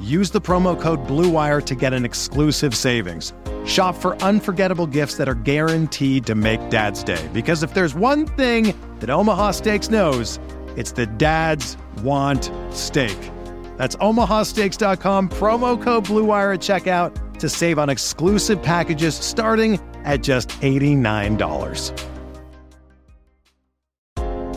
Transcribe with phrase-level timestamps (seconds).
[0.00, 3.32] use the promo code BLUEWIRE to get an exclusive savings.
[3.64, 7.28] Shop for unforgettable gifts that are guaranteed to make Dad's Day.
[7.32, 10.38] Because if there's one thing that Omaha Steaks knows,
[10.76, 13.18] it's that dads want steak.
[13.76, 20.50] That's omahasteaks.com, promo code BLUEWIRE at checkout to save on exclusive packages starting at just
[20.60, 22.13] $89.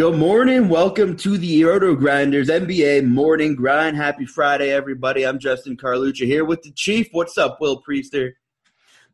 [0.00, 0.70] Good morning.
[0.70, 3.98] Welcome to the Roto Grinders NBA Morning Grind.
[3.98, 5.26] Happy Friday, everybody.
[5.26, 7.08] I'm Justin Carlucci here with the Chief.
[7.12, 8.30] What's up, Will Priester?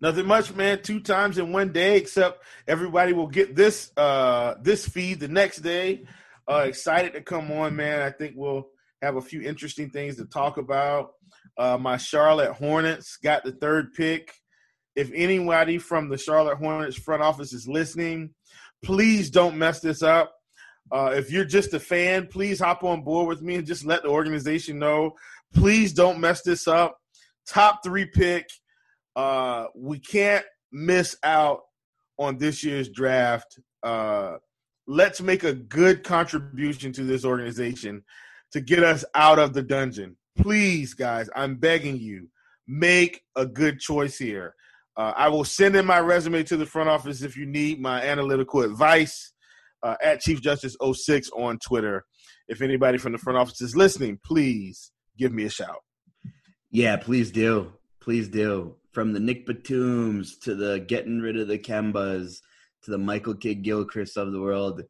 [0.00, 0.80] Nothing much, man.
[0.82, 5.56] Two times in one day, except everybody will get this uh this feed the next
[5.56, 6.04] day.
[6.48, 8.00] Uh excited to come on, man.
[8.00, 8.68] I think we'll
[9.02, 11.14] have a few interesting things to talk about.
[11.58, 14.32] Uh my Charlotte Hornets got the third pick.
[14.94, 18.34] If anybody from the Charlotte Hornets front office is listening,
[18.84, 20.32] please don't mess this up
[20.92, 24.02] uh, if you're just a fan, please hop on board with me and just let
[24.02, 25.12] the organization know.
[25.54, 26.98] Please don't mess this up.
[27.46, 28.48] Top three pick.
[29.14, 31.60] Uh, we can't miss out
[32.18, 33.58] on this year's draft.
[33.82, 34.36] Uh,
[34.86, 38.02] let's make a good contribution to this organization
[38.52, 40.16] to get us out of the dungeon.
[40.38, 42.28] Please, guys, I'm begging you,
[42.68, 44.54] make a good choice here.
[44.96, 48.02] Uh, I will send in my resume to the front office if you need my
[48.02, 49.32] analytical advice
[49.82, 52.04] uh, at Chief Justice 06 on Twitter.
[52.48, 55.82] If anybody from the front office is listening, please give me a shout.
[56.70, 57.72] Yeah, please do.
[58.00, 58.76] Please do.
[58.92, 62.38] From the Nick Batums to the getting rid of the Kembas
[62.82, 64.82] to the Michael Kidd Gilchrist of the world,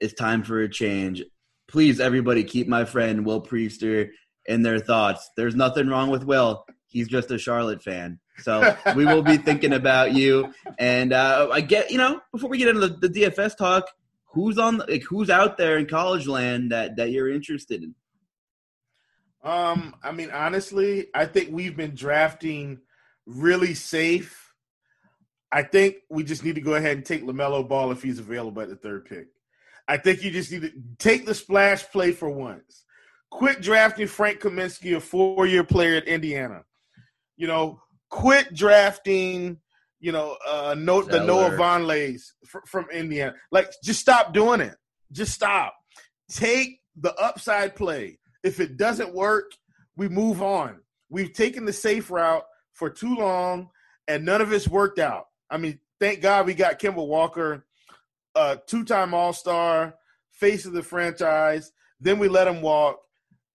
[0.00, 1.22] it's time for a change.
[1.68, 4.10] Please, everybody, keep my friend Will Priester
[4.46, 5.30] in their thoughts.
[5.36, 6.64] There's nothing wrong with Will.
[6.86, 8.20] He's just a Charlotte fan.
[8.38, 10.52] So we will be thinking about you.
[10.78, 13.88] And uh, I get, you know, before we get into the, the DFS talk,
[14.34, 17.94] who's on like who's out there in college land that that you're interested in?
[19.42, 22.80] Um, I mean, honestly, I think we've been drafting
[23.26, 24.52] really safe.
[25.52, 28.62] I think we just need to go ahead and take LaMelo Ball if he's available
[28.62, 29.28] at the third pick.
[29.86, 32.84] I think you just need to take the splash play for once.
[33.30, 36.62] Quit drafting Frank Kaminsky, a four-year player at Indiana.
[37.36, 39.58] You know, quit drafting
[40.04, 42.32] you know, uh, no, the Noah Vonlehs
[42.66, 43.34] from Indiana.
[43.50, 44.76] Like, just stop doing it.
[45.12, 45.74] Just stop.
[46.30, 48.18] Take the upside play.
[48.42, 49.52] If it doesn't work,
[49.96, 50.80] we move on.
[51.08, 53.70] We've taken the safe route for too long,
[54.06, 55.28] and none of it's worked out.
[55.48, 57.64] I mean, thank God we got Kemba Walker,
[58.34, 59.94] uh, two-time All-Star,
[60.32, 61.72] face of the franchise.
[61.98, 63.00] Then we let him walk.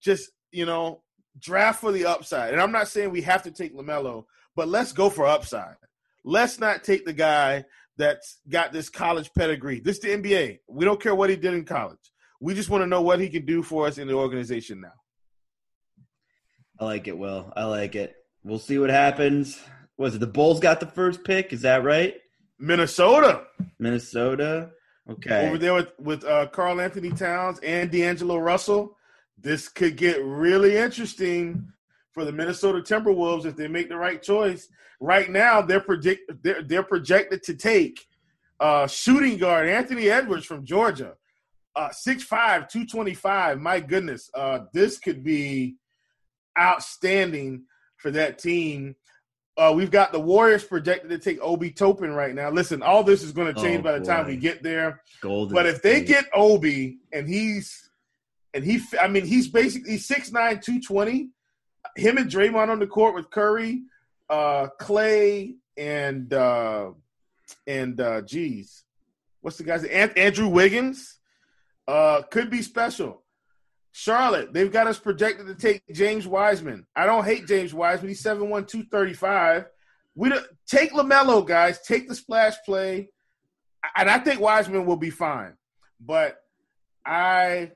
[0.01, 1.03] Just you know,
[1.37, 2.53] draft for the upside.
[2.53, 4.25] And I'm not saying we have to take LaMelo,
[4.55, 5.75] but let's go for upside.
[6.23, 7.65] Let's not take the guy
[7.97, 9.79] that's got this college pedigree.
[9.79, 10.59] This is the NBA.
[10.67, 11.99] We don't care what he did in college.
[12.39, 14.93] We just want to know what he can do for us in the organization now.
[16.79, 17.51] I like it, Will.
[17.55, 18.15] I like it.
[18.43, 19.61] We'll see what happens.
[19.97, 21.51] Was it the Bulls got the first pick?
[21.51, 22.15] Is that right?
[22.57, 23.43] Minnesota.
[23.79, 24.71] Minnesota.
[25.09, 25.47] Okay.
[25.47, 28.95] Over there with with uh, Karl-Anthony Towns and D'Angelo Russell.
[29.37, 31.71] This could get really interesting
[32.19, 34.67] for the Minnesota Timberwolves if they make the right choice.
[34.99, 38.05] Right now, they're predict they're, they're projected to take
[38.59, 41.13] uh, shooting guard Anthony Edwards from Georgia,
[41.77, 42.27] uh, 6'5",
[42.67, 43.61] 225.
[43.61, 45.77] My goodness, uh, this could be
[46.59, 47.63] outstanding
[47.95, 48.97] for that team.
[49.55, 52.49] Uh, we've got the Warriors projected to take Obi Toppin right now.
[52.49, 54.05] Listen, all this is going to change oh, by the boy.
[54.05, 55.01] time we get there.
[55.21, 57.89] Golden but if they get Obi and he's
[58.53, 61.29] and he, I mean, he's basically 6'9", 220.
[61.95, 63.83] Him and Draymond on the court with Curry,
[64.29, 66.91] uh, Clay, and uh,
[67.65, 68.83] and uh, geez,
[69.41, 70.11] what's the guy's name?
[70.15, 71.17] Andrew Wiggins
[71.87, 73.23] uh, could be special.
[73.91, 76.85] Charlotte, they've got us projected to take James Wiseman.
[76.95, 78.09] I don't hate James Wiseman.
[78.09, 79.65] He's 7'1", 235.
[80.15, 81.81] We don't, take LaMelo, guys.
[81.81, 83.09] Take the splash play.
[83.95, 85.53] And I think Wiseman will be fine.
[85.99, 86.37] But
[87.05, 87.71] I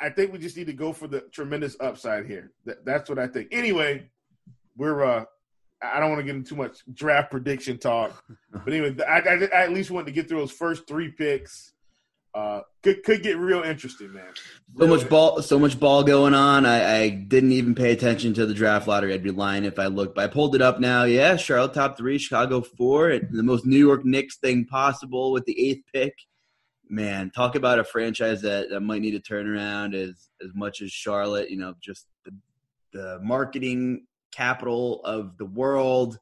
[0.00, 2.52] I think we just need to go for the tremendous upside here.
[2.64, 3.48] That, that's what I think.
[3.52, 4.08] Anyway,
[4.76, 5.24] we're uh
[5.82, 8.22] I don't want to get into too much draft prediction talk,
[8.52, 11.72] but anyway, I, I, I, at least wanted to get through those first three picks
[12.34, 14.32] uh, could could get real interesting, man.
[14.78, 16.64] so much ball, so much ball going on.
[16.64, 19.12] I, I, didn't even pay attention to the draft lottery.
[19.12, 20.14] I'd be lying if I looked.
[20.14, 21.04] But I pulled it up now.
[21.04, 25.68] Yeah, Charlotte top three, Chicago four, the most New York Knicks thing possible with the
[25.68, 26.14] eighth pick.
[26.92, 30.82] Man, talk about a franchise that, that might need to turn around as as much
[30.82, 31.50] as Charlotte.
[31.50, 32.32] You know, just the,
[32.92, 36.18] the marketing capital of the world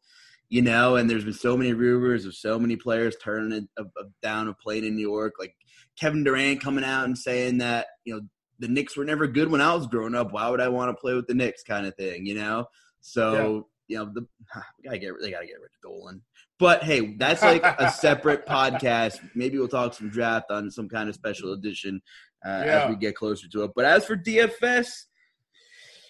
[0.51, 4.07] you know, and there's been so many rumors of so many players turning of, of
[4.21, 5.35] down a plane in New York.
[5.39, 5.55] Like
[5.99, 8.21] Kevin Durant coming out and saying that you know
[8.59, 10.33] the Knicks were never good when I was growing up.
[10.33, 11.63] Why would I want to play with the Knicks?
[11.63, 12.67] Kind of thing, you know.
[13.01, 14.01] So yeah.
[14.01, 14.27] you know the
[14.85, 16.21] gotta get they gotta get rid of Dolan.
[16.61, 19.19] But hey, that's like a separate podcast.
[19.35, 22.03] Maybe we'll talk some draft on some kind of special edition
[22.45, 22.83] uh, yeah.
[22.85, 23.71] as we get closer to it.
[23.75, 25.07] But as for DFS,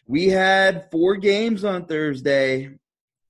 [0.07, 2.71] we had four games on Thursday.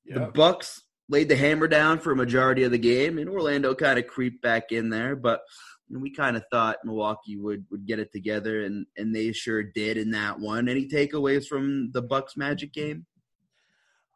[0.07, 0.15] Yep.
[0.15, 3.99] The Bucks laid the hammer down for a majority of the game, and Orlando kind
[3.99, 5.15] of creeped back in there.
[5.15, 5.43] But
[5.91, 9.99] we kind of thought Milwaukee would would get it together, and and they sure did
[9.99, 10.71] in that one.
[10.71, 13.05] Any takeaways from the Bucks Magic game?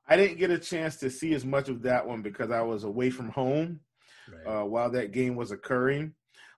[0.06, 2.84] I didn't get a chance to see as much of that one because I was
[2.84, 3.80] away from home
[4.30, 4.62] right.
[4.62, 6.14] uh, while that game was occurring.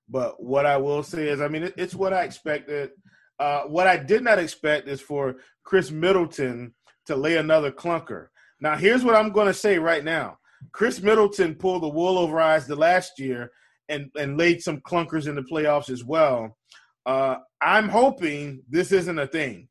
[0.08, 2.90] But what I will say is, I mean, it, it's what I expected.
[3.38, 6.74] Uh, what I did not expect is for Khris Middleton
[7.06, 8.28] to lay another clunker.
[8.60, 10.38] Now, here's what I'm going to say right now.
[10.72, 13.50] Khris Middleton pulled the wool over eyes the last year
[13.88, 16.56] and and laid some clunkers in the playoffs as well.
[17.04, 19.68] Uh, I'm hoping this isn't a thing.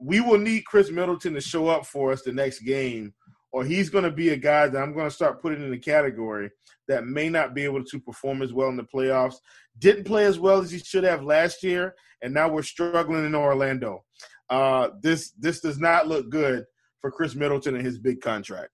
[0.00, 3.12] We will need Khris Middleton to show up for us the next game,
[3.52, 5.78] or he's going to be a guy that I'm going to start putting in the
[5.78, 6.50] category
[6.88, 9.36] that may not be able to perform as well in the playoffs.
[9.78, 13.34] Didn't play as well as he should have last year, and now we're struggling in
[13.34, 14.04] Orlando.
[14.48, 16.64] Uh, this this does not look good
[17.00, 18.70] for Khris Middleton and his big contract.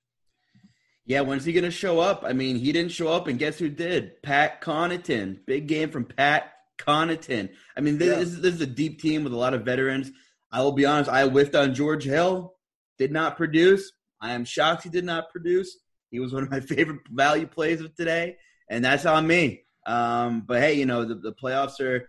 [1.05, 2.25] Yeah, when's he going to show up?
[2.26, 4.20] I mean, he didn't show up, and guess who did?
[4.23, 5.38] Pat Connaughton.
[5.46, 7.49] Big game from Pat Connaughton.
[7.76, 8.18] I mean, this, yeah.
[8.25, 10.11] this, this, is a deep team with a lot of veterans.
[10.57, 12.55] I will be honest, I whiffed on George Hill.
[12.99, 13.93] Did not produce.
[14.23, 15.77] I am shocked he did not produce.
[16.11, 18.37] He was one of my favorite value plays of today,
[18.71, 19.65] and that's on me.
[19.87, 22.09] Um, but hey, you know, the, the playoffs are,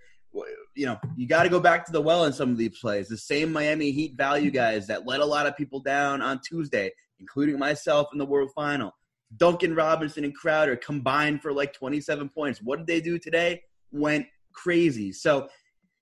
[0.76, 3.10] you know, you got to go back to the well in some of these plays.
[3.10, 6.92] The same Miami Heat value guys that let a lot of people down on Tuesday
[7.20, 8.92] including myself in the World Final.
[9.36, 12.62] Duncan Robinson and Crowder combined for like 27 points.
[12.62, 13.62] What did they do today?
[13.92, 15.12] Went crazy.
[15.12, 15.50] So,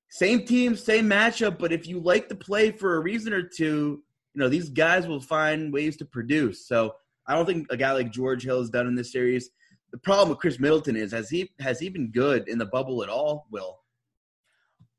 [0.10, 4.04] same team, same matchup, but if you like to play for a reason or two,
[4.34, 6.68] you know, these guys will find ways to produce.
[6.68, 6.96] So,
[7.28, 9.50] I don't think a guy like George Hill has done in this series.
[9.92, 13.02] The problem with Khris Middleton is has he has he been good in the bubble
[13.02, 13.48] at all?
[13.50, 13.80] Will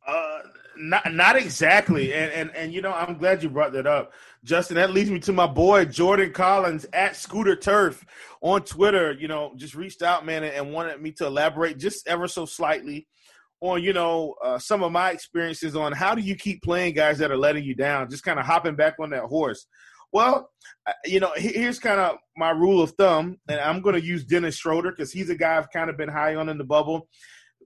[0.06, 0.38] uh,
[0.78, 4.12] not not exactly, and and and you know I'm glad you brought that up,
[4.44, 4.76] Justin.
[4.76, 8.04] That leads me to my boy Jordan Collins at Scooter Turf
[8.40, 9.12] on Twitter.
[9.12, 13.06] You know, just reached out, man, and wanted me to elaborate just ever so slightly
[13.70, 17.18] on you know uh, some of my experiences on how do you keep playing guys
[17.18, 18.10] that are letting you down.
[18.10, 19.66] Just kind of hopping back on that horse.
[20.12, 20.50] Well,
[21.04, 24.56] you know, here's kind of my rule of thumb, and I'm going to use Dennis
[24.56, 27.08] Schroeder because he's a guy I've kind of been high on in the bubble.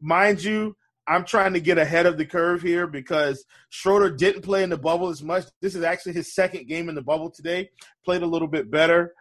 [0.00, 0.74] Mind you,
[1.06, 4.78] I'm trying to get ahead of the curve here because Schroeder didn't play in the
[4.78, 5.44] bubble as much.
[5.60, 7.70] This is actually his second game in the bubble today.
[8.04, 9.14] Played a little bit better.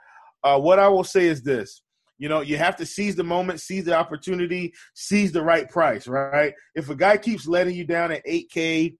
[0.43, 1.81] Uh, what I will say is this:
[2.19, 6.07] You know, you have to seize the moment, seize the opportunity, seize the right price,
[6.07, 6.53] right?
[6.75, 8.95] If a guy keeps letting you down at 8K,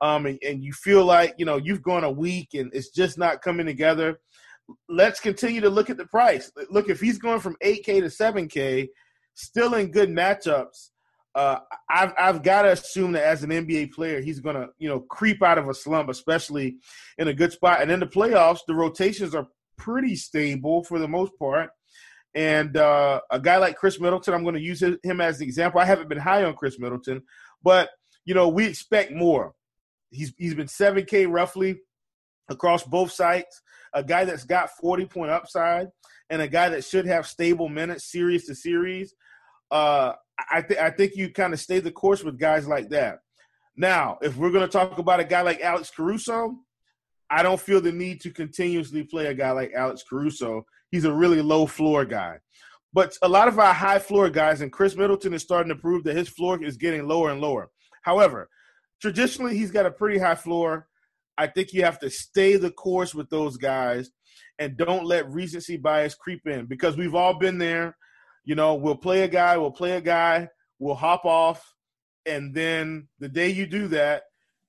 [0.00, 3.16] um, and, and you feel like you know you've gone a week and it's just
[3.16, 4.18] not coming together,
[4.88, 6.50] let's continue to look at the price.
[6.68, 8.88] Look, if he's going from 8K to 7K,
[9.34, 10.90] still in good matchups,
[11.34, 14.88] uh, I've I've got to assume that as an NBA player, he's going to you
[14.88, 16.76] know creep out of a slump, especially
[17.18, 17.82] in a good spot.
[17.82, 21.70] And in the playoffs, the rotations are pretty stable for the most part.
[22.34, 25.80] And uh, a guy like Khris Middleton, I'm going to use him as an example.
[25.80, 27.22] I haven't been high on Khris Middleton,
[27.62, 27.90] but
[28.24, 29.54] you know we expect more.
[30.10, 31.80] He's he's been 7K roughly
[32.48, 33.60] across both sites.
[33.94, 35.88] A guy that's got 40 point upside,
[36.28, 39.14] and a guy that should have stable minutes, series to series.
[39.70, 40.14] Uh,
[40.50, 43.18] I think I think you kind of stay the course with guys like that.
[43.76, 46.56] Now, if we're going to talk about a guy like Alex Caruso,
[47.34, 50.64] I don't feel the need to continuously play a guy like Alex Caruso.
[50.92, 52.38] He's a really low floor guy.
[52.92, 56.04] But a lot of our high floor guys, and Khris Middleton is starting to prove
[56.04, 57.70] that his floor is getting lower and lower.
[58.02, 58.48] However,
[59.02, 60.86] traditionally, he's got a pretty high floor.
[61.36, 64.12] I think you have to stay the course with those guys
[64.60, 67.96] and don't let recency bias creep in because we've all been there.
[68.44, 70.48] You know, we'll play a guy, we'll play a guy,
[70.78, 71.74] we'll hop off,
[72.26, 74.22] and then the day you do that,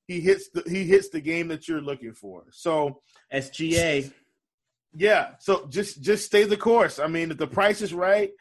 [0.07, 2.45] he hits the he hits the game that you're looking for.
[2.51, 3.01] So
[3.33, 4.11] SGA.
[4.93, 5.31] Yeah.
[5.39, 6.99] So just just stay the course.
[6.99, 8.31] I mean, if the price is right,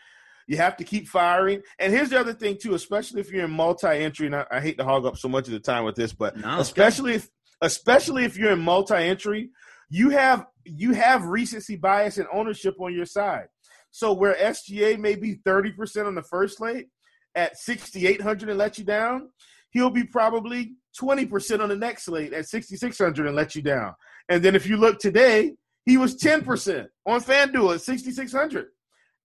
[0.46, 1.62] you have to keep firing.
[1.78, 4.26] And here's the other thing too, especially if you're in multi-entry.
[4.26, 6.36] And I, I hate to hog up so much of the time with this, but
[6.36, 7.28] no, especially if
[7.60, 9.50] especially if you're in multi-entry,
[9.88, 13.46] you have you have recency bias and ownership on your side.
[13.90, 16.88] So where SGA may be 30% on the first slate
[17.36, 19.30] at 6,800 and let you down,
[19.70, 23.94] he'll be probably 20% on the next slate at 6,600 and let you down.
[24.28, 28.66] And then if you look today, he was 10% on FanDuel at 6,600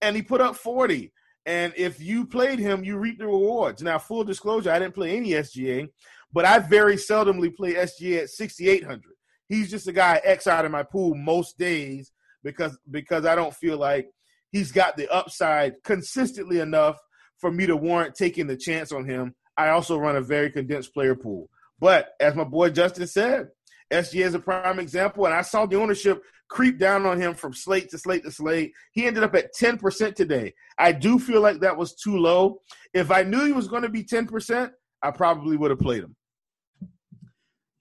[0.02, 1.12] and he put up 40.
[1.46, 3.82] And if you played him, you reap the rewards.
[3.82, 5.88] Now, full disclosure, I didn't play any SGA,
[6.32, 9.02] but I very seldomly play SGA at 6,800.
[9.48, 12.12] He's just a guy X out of my pool most days
[12.44, 14.10] because because I don't feel like
[14.52, 16.98] he's got the upside consistently enough
[17.40, 19.34] for me to warrant taking the chance on him.
[19.58, 21.50] I also run a very condensed player pool.
[21.80, 23.50] But as my boy Justin said,
[23.92, 27.54] SGA is a prime example, and I saw the ownership creep down on him from
[27.54, 28.74] slate to slate to slate.
[28.92, 30.54] He ended up at 10% today.
[30.78, 32.62] I do feel like that was too low.
[32.94, 34.72] If I knew he was going to be 10%,
[35.02, 36.16] I probably would have played him.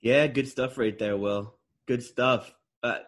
[0.00, 1.54] Yeah, good stuff right there, Will.
[1.86, 2.54] Good stuff.
[2.82, 2.98] Uh,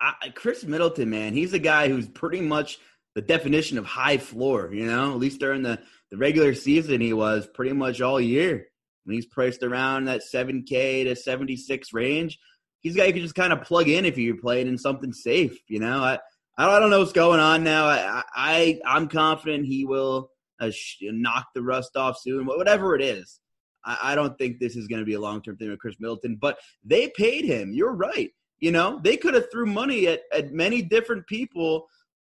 [0.00, 2.78] I, Khris Middleton, man, he's a guy who's pretty much
[3.14, 4.72] the definition of high floor.
[4.72, 8.68] You know, at least during the the regular season, he was pretty much all year.
[9.04, 12.38] When he's priced around that seven K to seventy six range,
[12.80, 15.12] he's a guy you can just kind of plug in if you're playing in something
[15.12, 15.58] safe.
[15.68, 16.18] You know, I
[16.56, 17.86] I don't know what's going on now.
[17.86, 20.30] I, I I'm confident he will
[20.60, 20.70] uh,
[21.02, 22.46] knock the rust off soon.
[22.46, 23.40] Whatever it is,
[23.84, 25.96] I, I don't think this is going to be a long term thing with Khris
[25.98, 26.36] Middleton.
[26.40, 27.72] But they paid him.
[27.72, 28.30] You're right.
[28.60, 31.86] You know, they could have threw money at, at many different people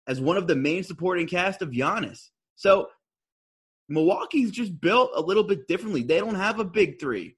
[0.07, 2.29] as one of the main supporting cast of Giannis.
[2.55, 2.88] So
[3.89, 6.04] Milwaukee's just built a little bit differently.
[6.04, 7.38] They don't have a big three.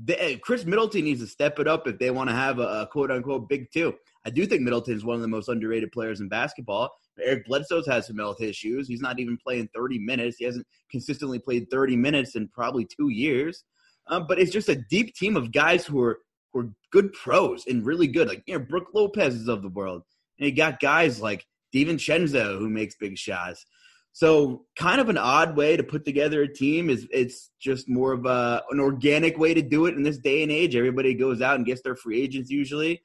[0.00, 2.86] They, Khris Middleton needs to step it up if they want to have a, a,
[2.86, 3.94] quote unquote big two.
[4.24, 6.90] I do think Middleton is one of the most underrated players in basketball.
[7.20, 8.86] Eric Bledsoe's has some health issues.
[8.86, 10.36] He's not even playing 30 minutes.
[10.38, 13.64] He hasn't consistently played 30 minutes in probably two years.
[14.06, 16.20] Um, but it's just a deep team of guys who are
[16.52, 18.28] who are good pros and really good.
[18.28, 20.02] Like you know, Brook Lopez is of the world,
[20.38, 21.44] and you got guys like
[21.74, 23.66] DiVincenzo who makes big shots.
[24.12, 28.12] So kind of an odd way to put together a team is it's just more
[28.12, 30.74] of a, an organic way to do it in this day and age.
[30.74, 33.00] Everybody goes out and gets their free agents usually.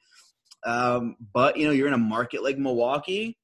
[0.66, 3.38] Um, but you know, you're in a market like Milwaukee.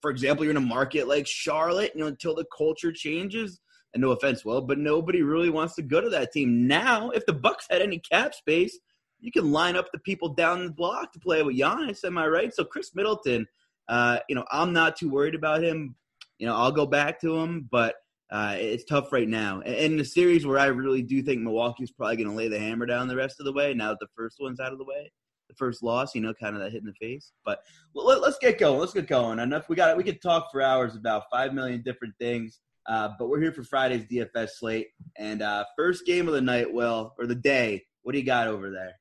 [0.00, 1.92] For example, you're in a market like Charlotte.
[1.94, 3.60] You know, until the culture changes.
[3.94, 7.10] And no offense, well, but nobody really wants to go to that team now.
[7.10, 8.78] If the Bucks had any cap space,
[9.20, 12.02] you can line up the people down the block to play with Giannis.
[12.02, 12.54] Am I right?
[12.54, 13.46] So Khris Middleton,
[13.88, 15.94] uh, you know, I'm not too worried about him.
[16.38, 17.94] You know, I'll go back to them, but
[18.30, 19.60] uh, it's tough right now.
[19.60, 22.86] In the series where I really do think Milwaukee's probably going to lay the hammer
[22.86, 25.12] down the rest of the way, now that the first one's out of the way,
[25.48, 27.32] the first loss, you know, kind of that hit in the face.
[27.44, 27.60] But
[27.94, 28.80] let, us get going.
[28.80, 29.38] Let's get going.
[29.38, 29.68] Enough.
[29.68, 29.96] We got.
[29.96, 32.60] We could talk for hours about five million different things.
[32.86, 36.72] Uh, but we're here for Friday's DFS slate and uh, first game of the night,
[36.72, 37.84] Well, or the day.
[38.02, 38.98] What do you got over there?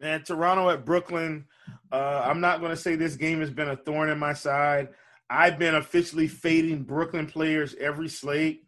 [0.00, 1.46] Man, Toronto at Brooklyn.
[1.90, 4.88] Uh, I'm not going to say this game has been a thorn in my side.
[5.28, 8.62] I've been officially fading Brooklyn players every slate.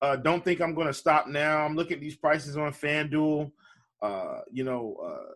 [0.00, 1.64] Uh, don't think I'm going to stop now.
[1.64, 3.50] I'm looking at these prices on FanDuel.
[4.02, 5.32] Uh, you know, uh,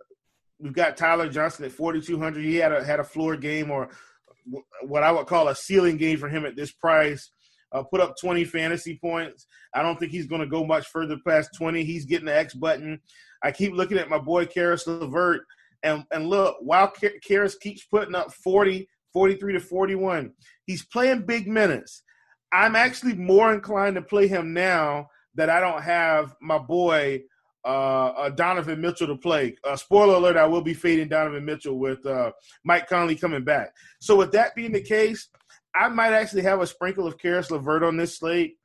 [0.59, 2.45] we've got Tyler Johnson at 4,200.
[2.45, 3.91] He had a had a floor game or
[4.83, 7.31] what I would call a ceiling game for him at this price.
[7.73, 9.47] Uh, put up 20 fantasy points.
[9.75, 11.85] I don't think he's going to go much further past 20.
[11.85, 13.01] He's getting the X button.
[13.43, 15.43] I keep looking at my boy Caris LeVert,
[15.83, 16.93] and and look, while
[17.27, 20.33] Caris keeps putting up 40, 43 to 41,
[20.67, 22.03] he's playing big minutes.
[22.53, 27.23] I'm actually more inclined to play him now that I don't have my boy
[27.65, 29.57] uh, uh, Donovan Mitchell to play.
[29.65, 32.31] Uh, spoiler alert: I will be fading Donovan Mitchell with uh,
[32.65, 33.75] Mike Conley coming back.
[34.01, 35.29] So, with that being the case,
[35.75, 38.57] I might actually have a sprinkle of Caris LeVert on this slate.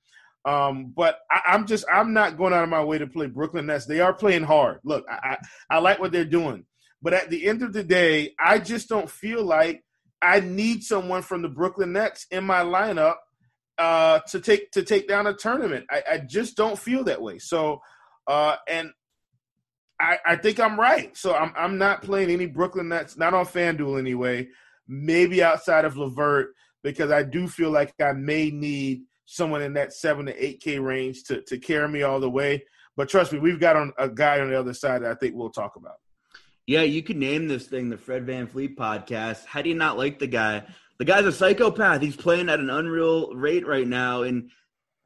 [0.45, 3.67] Um, but I, am just I'm not going out of my way to play Brooklyn
[3.67, 3.85] Nets.
[3.85, 4.79] They are playing hard.
[4.83, 5.37] Look, I,
[5.69, 6.65] I, I like what they're doing,
[7.01, 9.83] but at the end of the day, I just don't feel like
[10.21, 13.15] I need someone from the Brooklyn Nets in my lineup
[13.77, 15.85] uh, to take to take down a tournament.
[15.89, 17.39] I, I just don't feel that way.
[17.39, 17.81] So,
[18.27, 18.91] uh, and
[19.99, 21.15] I, I think I'm right.
[21.17, 24.47] So I'm I'm not playing any Brooklyn Nets, not on FanDuel anyway.
[24.87, 29.93] Maybe outside of LeVert because I do feel like I may need someone in that
[29.93, 32.63] seven to eight K range to to carry me all the way.
[32.97, 35.35] But trust me, we've got on a guy on the other side that I think
[35.35, 35.95] we'll talk about.
[36.67, 39.45] Yeah, you could name this thing the Fred Van VanVleet podcast.
[39.45, 40.63] How do you not like the guy?
[40.99, 42.01] The guy's a psychopath.
[42.01, 44.21] He's playing at an unreal rate right now.
[44.21, 44.51] And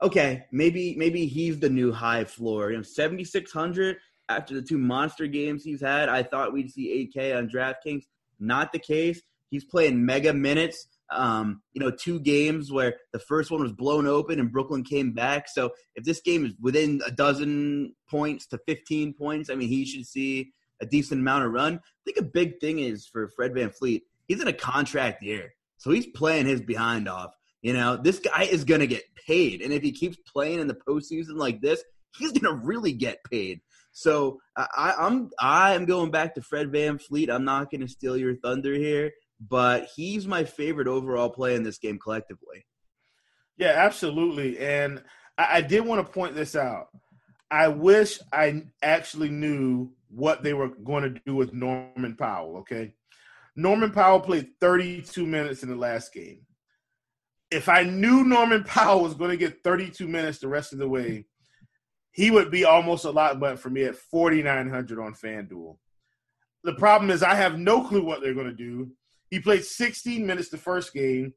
[0.02, 2.72] okay, maybe maybe he's the new high floor.
[2.72, 3.98] You know, seventy six hundred
[4.28, 6.10] after the two monster games he's had.
[6.10, 8.04] I thought we'd see eight K on DraftKings.
[8.40, 9.22] Not the case.
[9.50, 14.08] He's playing mega minutes um, you know, two games where the first one was blown
[14.08, 15.48] open and Brooklyn came back.
[15.48, 19.86] So if this game is within a dozen points to 15 points, I mean, he
[19.86, 21.76] should see a decent amount of run.
[21.76, 25.54] I think a big thing is for Fred VanVleet, he's in a contract year.
[25.78, 27.32] So he's playing his behind off.
[27.62, 29.62] You know, this guy is going to get paid.
[29.62, 31.84] And if he keeps playing in the postseason like this,
[32.18, 33.62] he's going to really get paid.
[33.92, 37.30] So I, I'm I'm going back to Fred VanVleet.
[37.30, 41.64] I'm not going to steal your thunder here but he's my favorite overall play in
[41.64, 42.66] this game collectively.
[43.58, 44.58] Yeah, absolutely.
[44.60, 45.04] And
[45.38, 46.88] I, I did want to point this out.
[47.52, 52.94] I wish I actually knew what they were going to do with Norman Powell, okay?
[53.56, 56.46] Norman Powell played 32 minutes in the last game.
[57.52, 60.90] If I knew Norman Powell was going to get 32 minutes the rest of the
[60.90, 61.26] way,
[62.12, 65.78] he would be almost a lot but for me at 4900 on FanDuel.
[66.64, 68.92] The problem is I have no clue what they're going to do.
[69.30, 71.34] He played 16 minutes the first game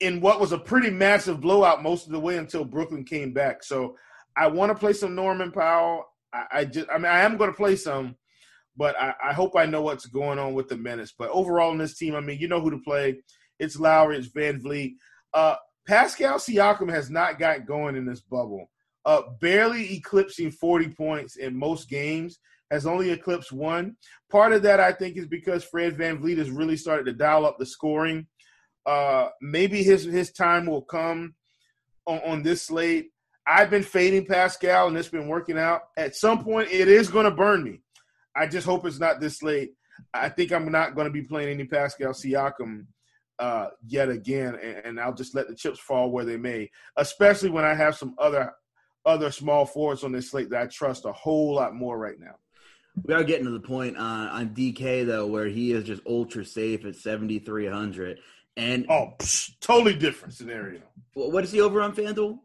[0.00, 3.64] in what was a pretty massive blowout most of the way until Brooklyn came back.
[3.64, 3.96] So
[4.36, 6.06] I want to play some Norman Powell.
[6.32, 8.16] I, I just, I mean, I am going to play some,
[8.76, 11.14] but I, I, hope I know what's going on with the menace.
[11.16, 13.20] But overall in this team, I mean, you know who to play.
[13.58, 14.94] It's Lowry, it's VanVleet.
[15.32, 18.70] Uh, Pascal Siakam has not got going in this bubble.
[19.04, 22.38] Uh, barely eclipsing 40 points in most games
[22.70, 23.96] has only eclipsed one.
[24.30, 27.58] Part of that, I think, is because Fred VanVleet has really started to dial up
[27.58, 28.26] the scoring.
[28.84, 31.34] Uh, maybe his his time will come
[32.06, 33.10] on, on this slate.
[33.46, 35.82] I've been fading Pascal, and it's been working out.
[35.96, 37.80] At some point, it is going to burn me.
[38.34, 39.70] I just hope it's not this late.
[40.12, 42.86] I think I'm not going to be playing any Pascal Siakam
[43.38, 46.70] uh, yet again, and, and, I'll just let the chips fall where they may.
[46.96, 48.52] Especially when I have some other
[49.04, 52.34] other small forwards on this slate that I trust a whole lot more right now.
[53.04, 56.44] We are getting to the point on, on DK though, where he is just ultra
[56.44, 58.20] safe at seventy three hundred.
[58.56, 60.80] And oh, psh, totally different scenario.
[61.12, 62.38] What is he over on FanDuel?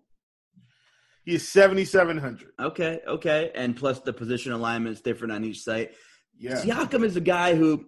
[1.24, 2.50] He is seventy seven hundred.
[2.60, 5.92] Okay, okay, and plus the position alignment is different on each site.
[6.38, 7.86] Yeah, Siakam is a guy who,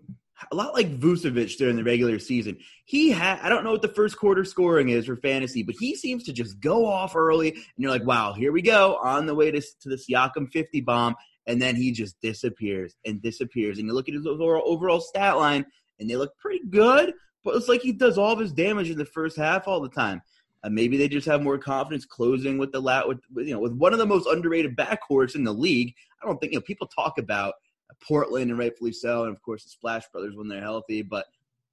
[0.52, 3.40] a lot like Vucevic during the regular season, he had.
[3.42, 6.34] I don't know what the first quarter scoring is for fantasy, but he seems to
[6.34, 9.60] just go off early, and you're like, wow, here we go on the way to
[9.60, 11.16] to the Siakam fifty bomb,
[11.48, 13.80] and then he just disappears and disappears.
[13.80, 15.66] And you look at his overall, overall stat line,
[16.00, 18.98] and they look pretty good, but it's like he does all of his damage in
[18.98, 20.22] the first half all the time.
[20.64, 23.60] Uh, maybe they just have more confidence closing with the lat with, with, you know
[23.60, 25.94] with one of the most underrated backcourts in the league.
[26.22, 27.56] I don't think you know people talk about
[28.02, 31.02] Portland and rightfully so, and of course the Splash Brothers when they're healthy.
[31.02, 31.26] But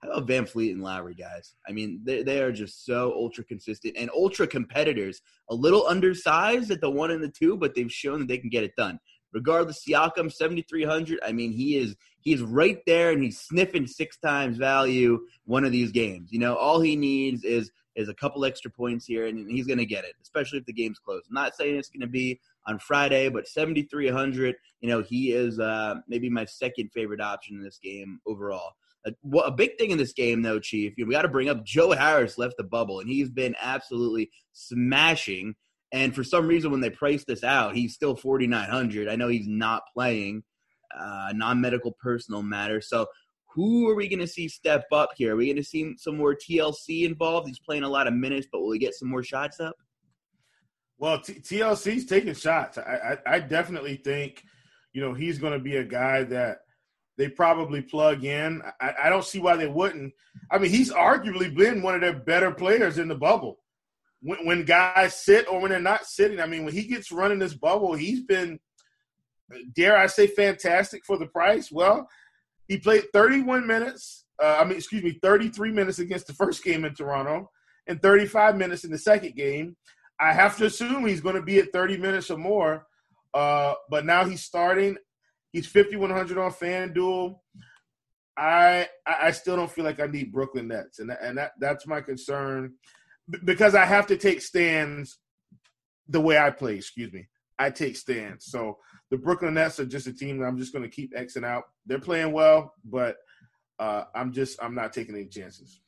[0.03, 1.55] how about VanVleet and Lowry, guys?
[1.69, 5.21] I mean, they, they are just so ultra consistent and ultra competitors.
[5.51, 8.49] A little undersized at the one and the two, but they've shown that they can
[8.49, 8.99] get it done
[9.33, 11.21] regardless, Siakam 7,300.
[11.25, 15.73] I mean, he is he's right there and he's sniffing six times value one of
[15.73, 16.33] these games.
[16.33, 19.79] You know, all he needs is is a couple extra points here, and he's going
[19.79, 21.23] to get it, especially if the game's close.
[21.31, 24.55] Not saying it's going to be on Friday, but 7,300.
[24.81, 28.73] You know, he is uh, maybe my second favorite option in this game overall.
[29.07, 31.29] Uh, what, a big thing in this game, though, Chief, you know, we got to
[31.29, 35.55] bring up Joe Harris left the bubble, and he's been absolutely smashing.
[35.93, 39.09] And for some reason, when they priced this out, he's still 4,900.
[39.09, 40.45] I know he's not playing,
[40.97, 42.81] uh, non medical personal matter.
[42.81, 43.07] So,
[43.55, 45.35] Who are we going to see step up here?
[45.35, 47.49] Are we going to see some more TLC involved?
[47.49, 49.77] He's playing a lot of minutes, but will we get some more shots up?
[50.99, 52.79] Well, T- TLC's taking shots.
[52.79, 54.45] I, I, I definitely think,
[54.93, 56.59] you know, he's going to be a guy that
[57.17, 58.63] they probably plug in.
[58.81, 60.13] I, I don't see why they wouldn't.
[60.51, 63.59] I mean, he's arguably been one of their better players in the bubble.
[64.23, 67.39] When, when guys sit or when they're not sitting, I mean, when he gets running
[67.39, 68.61] this bubble, he's been,
[69.75, 71.73] dare I say, fantastic for the price.
[71.73, 72.09] Well,
[72.71, 74.27] he played 31 minutes.
[74.41, 77.51] Uh, I mean, excuse me, 33 minutes against the first game in Toronto,
[77.89, 79.77] and 35 minutes in the second game.
[80.21, 82.87] I have to assume he's going to be at 30 minutes or more.
[83.35, 84.97] Uh, but now he's starting.
[85.53, 87.41] He's 5100 on FanDuel.
[88.37, 92.01] I I still don't feel like I need Brooklyn Nets, and and that that's my
[92.01, 92.75] concern
[93.45, 95.19] because I have to take stands
[96.09, 96.77] the way I play.
[96.77, 97.27] Excuse me,
[97.59, 98.47] I take stands.
[98.47, 98.79] So
[99.11, 101.65] the Brooklyn Nets are just a team that I'm just going to keep xing out.
[101.87, 103.19] They're playing well, but
[103.79, 105.81] uh, I'm just I'm not taking any chances.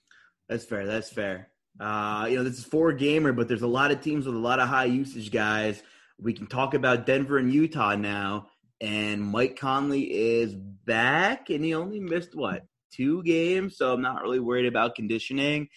[0.49, 0.87] That's fair.
[0.87, 1.49] That's fair.
[1.81, 4.39] Uh, you know, this is four gamer, but there's a lot of teams with a
[4.39, 5.83] lot of high usage guys.
[6.21, 8.49] We can talk about Denver and Utah now.
[8.81, 14.23] And Mike Conley is back, and he only missed what two games, so I'm not
[14.23, 15.69] really worried about conditioning.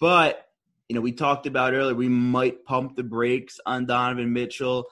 [0.00, 0.44] But
[0.88, 4.86] you know, we talked about earlier, we might pump the brakes on Donovan Mitchell.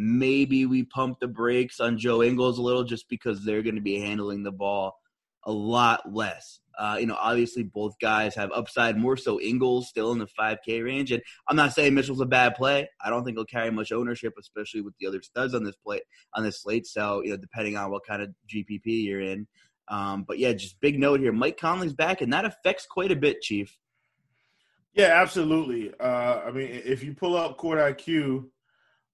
[0.00, 3.80] Maybe we pump the brakes on Joe Ingles a little just because they're going to
[3.80, 4.96] be handling the ball
[5.42, 6.60] a lot less.
[6.78, 8.96] Uh, you know, obviously both guys have upside.
[8.96, 12.54] More so, Ingles still in the 5K range, and I'm not saying Mitchell's a bad
[12.54, 12.88] play.
[13.04, 16.04] I don't think he'll carry much ownership, especially with the other studs on this plate
[16.34, 16.86] on this slate.
[16.86, 19.48] So, you know, depending on what kind of GPP you're in.
[19.88, 23.16] Um, but yeah, just big note here: Mike Conley's back, and that affects quite a
[23.16, 23.76] bit, Chief.
[24.94, 25.92] Yeah, absolutely.
[25.98, 28.44] Uh, I mean, if you pull up Court IQ,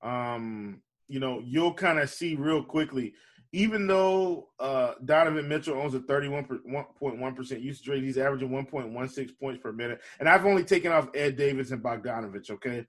[0.05, 3.15] um, you know, you'll kind of see real quickly
[3.55, 9.71] even though uh, Donovan Mitchell owns a 31.1% usage rate, he's averaging 1.16 points per
[9.71, 10.01] minute.
[10.19, 12.85] And I've only taken off Ed Davis and Bogdanovich, okay?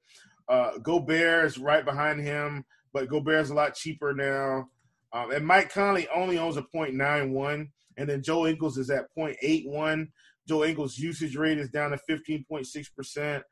[0.49, 4.67] Uh, Gobert is right behind him, but Gobert is a lot cheaper now.
[5.13, 10.07] Um, and Mike Conley only owns a 0.91, and then Joe Ingles is at 0.81.
[10.47, 13.43] Joe Ingles' usage rate is down to 15.6%.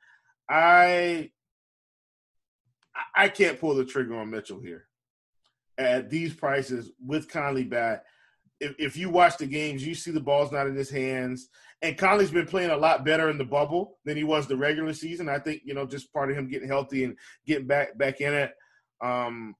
[0.50, 1.30] I
[3.16, 4.86] I can't pull the trigger on Mitchell here
[5.78, 8.04] at these prices with Conley back.
[8.60, 11.50] If, if you watch the games, you see the ball's not in his hands.
[11.82, 14.94] And Conley's been playing a lot better in the bubble than he was the regular
[14.94, 15.28] season.
[15.28, 18.34] I think, you know, just part of him getting healthy and getting back back in
[18.34, 18.54] it.
[19.02, 19.56] Um,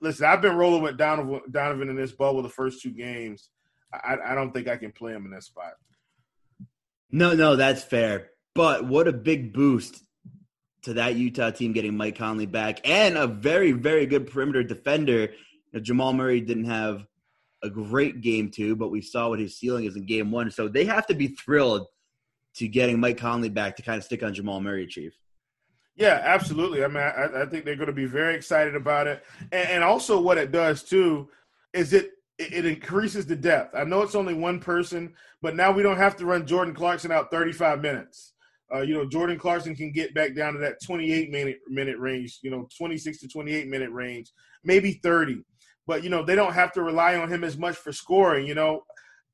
[0.00, 3.50] listen, I've been rolling with Donovan, Donovan in this bubble the first two games.
[3.92, 5.74] I, I don't think I can play him in this spot.
[7.10, 8.30] No, no, that's fair.
[8.54, 10.02] But what a big boost
[10.86, 15.28] to that Utah team getting Mike Conley back and a very, very good perimeter defender
[15.82, 17.06] Jamal Murray didn't have
[17.62, 20.50] a great game two, but we saw what his ceiling is in game one.
[20.50, 21.86] So they have to be thrilled
[22.54, 25.12] to getting Mike Conley back to kind of stick on Jamal Murray, Chief.
[25.96, 26.84] Yeah, absolutely.
[26.84, 29.84] I mean, I, I think they're going to be very excited about it, and, and
[29.84, 31.28] also what it does too
[31.72, 33.74] is it it increases the depth.
[33.74, 37.10] I know it's only one person, but now we don't have to run Jordan Clarkson
[37.10, 38.34] out 35 minutes.
[38.74, 42.40] Uh, you know, Jordan Clarkson can get back down to that 28 minute minute range.
[42.42, 44.32] You know, 26 to 28 minute range,
[44.64, 45.44] maybe 30
[45.86, 48.46] but you know they don't have to rely on him as much for scoring.
[48.46, 48.84] You know,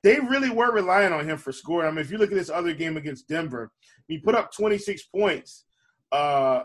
[0.02, 1.88] they really were relying on him for scoring.
[1.88, 3.70] I mean, if you look at this other game against Denver,
[4.06, 5.64] he put up 26 points.
[6.10, 6.64] Uh,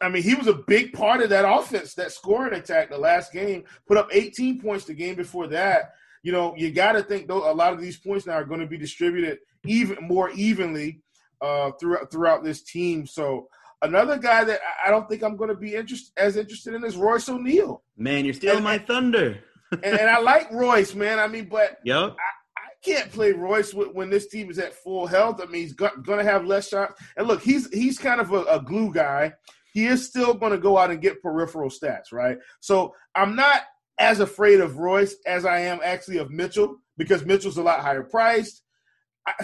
[0.00, 2.90] I mean, he was a big part of that offense, that scoring attack.
[2.90, 4.84] The last game put up 18 points.
[4.84, 7.96] The game before that, you know, you got to think though a lot of these
[7.96, 11.00] points now are going to be distributed even more evenly
[11.40, 13.06] uh, throughout throughout this team.
[13.06, 13.48] So
[13.82, 16.96] Another guy that I don't think I'm going to be interest, as interested in is
[16.96, 17.82] Royce O'Neale.
[17.96, 19.44] Man, you're stealing and, my thunder.
[19.72, 21.18] and, and, I like Royce, man.
[21.18, 22.16] I mean, but yep.
[22.18, 25.42] I, I can't play Royce when this team is at full health.
[25.42, 27.00] I mean, he's going to have less shots.
[27.18, 29.34] And look, he's he's kind of a, a glue guy.
[29.74, 32.38] He is still going to go out and get peripheral stats, right?
[32.60, 33.60] So I'm not
[33.98, 38.04] as afraid of Royce as I am actually of Mitchell because Mitchell's a lot higher
[38.04, 38.62] priced.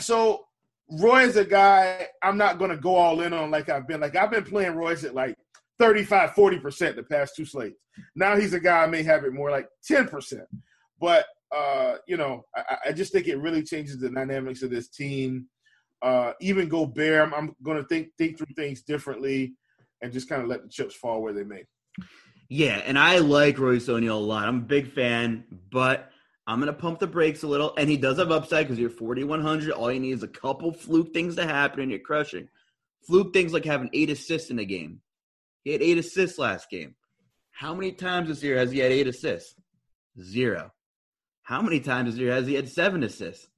[0.00, 0.46] So
[1.00, 4.00] Roy is a guy I'm not going to go all in on like I've been.
[4.00, 5.36] Like I've been playing Royce at like
[5.78, 7.78] 35, 40% the past two slates.
[8.14, 10.42] Now he's a guy I may have it more like 10%.
[11.00, 14.88] But, uh, you know, I, I just think it really changes the dynamics of this
[14.88, 15.46] team.
[16.02, 19.54] Uh, even Gobert, I'm, I'm going to think think through things differently
[20.02, 21.64] and just kind of let the chips fall where they may.
[22.48, 24.46] Yeah, and I like Royce O'Neale a lot.
[24.46, 26.10] I'm a big fan, but
[26.46, 27.72] I'm going to pump the brakes a little.
[27.76, 29.70] And he does have upside because you're 4,100.
[29.70, 32.48] All you need is a couple fluke things to happen and you're crushing.
[33.06, 35.00] Fluke things like having eight assists in a game.
[35.64, 36.94] He had eight assists last game.
[37.52, 39.54] How many times this year has he had eight assists?
[40.20, 40.72] Zero.
[41.42, 43.48] How many times this year has he had seven assists?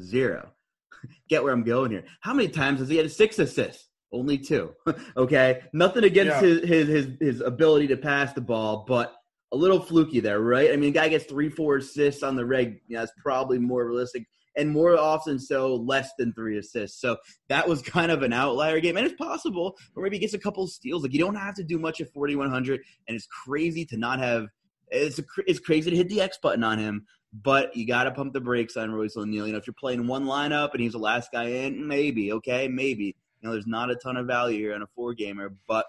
[0.00, 0.50] Zero.
[1.28, 2.04] Get where I'm going here.
[2.20, 3.88] How many times has he had six assists?
[4.10, 4.74] Only two.
[5.16, 5.62] okay.
[5.72, 6.40] Nothing against Yeah.
[6.40, 9.14] his, his his his ability to pass the ball, but
[9.52, 10.72] a little fluky there, right?
[10.72, 12.80] I mean, a guy gets three, four assists on the reg.
[12.88, 17.00] Yeah, that's probably more realistic, and more often so, less than three assists.
[17.00, 20.34] So that was kind of an outlier game, and it's possible, or maybe he gets
[20.34, 21.02] a couple steals.
[21.02, 24.46] Like you don't have to do much at 4100, and it's crazy to not have.
[24.88, 28.10] It's a, it's crazy to hit the X button on him, but you got to
[28.10, 29.46] pump the brakes on Royce O'Neale.
[29.46, 32.68] You know, if you're playing one lineup and he's the last guy in, maybe okay,
[32.68, 33.16] maybe.
[33.40, 35.86] You know, there's not a ton of value here on a four gamer, but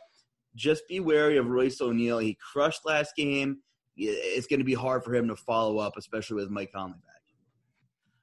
[0.55, 2.19] just be wary of Royce O'Neale.
[2.19, 3.59] He crushed last game.
[3.95, 7.13] It's going to be hard for him to follow up, especially with Mike Conley back.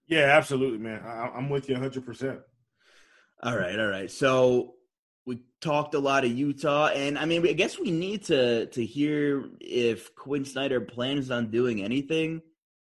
[0.08, 1.02] Yeah, absolutely, man.
[1.04, 2.04] I, I'm with you 100.
[2.04, 2.40] percent
[3.42, 4.10] All right, all right.
[4.10, 4.74] So
[5.24, 8.84] we talked a lot of Utah, and I mean, I guess we need to to
[8.84, 12.42] hear if Quinn Snyder plans on doing anything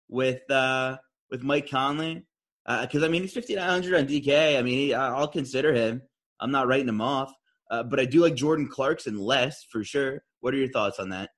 [0.09, 0.97] with uh
[1.31, 2.25] with Mike Conley,
[2.67, 4.59] because I mean he's 5900 on DK.
[4.59, 6.03] I mean, he, I'll consider him.
[6.41, 7.33] I'm not writing him off,
[7.73, 10.23] uh, but I do like Jordan Clarkson less for sure.
[10.41, 11.31] What are your thoughts on that?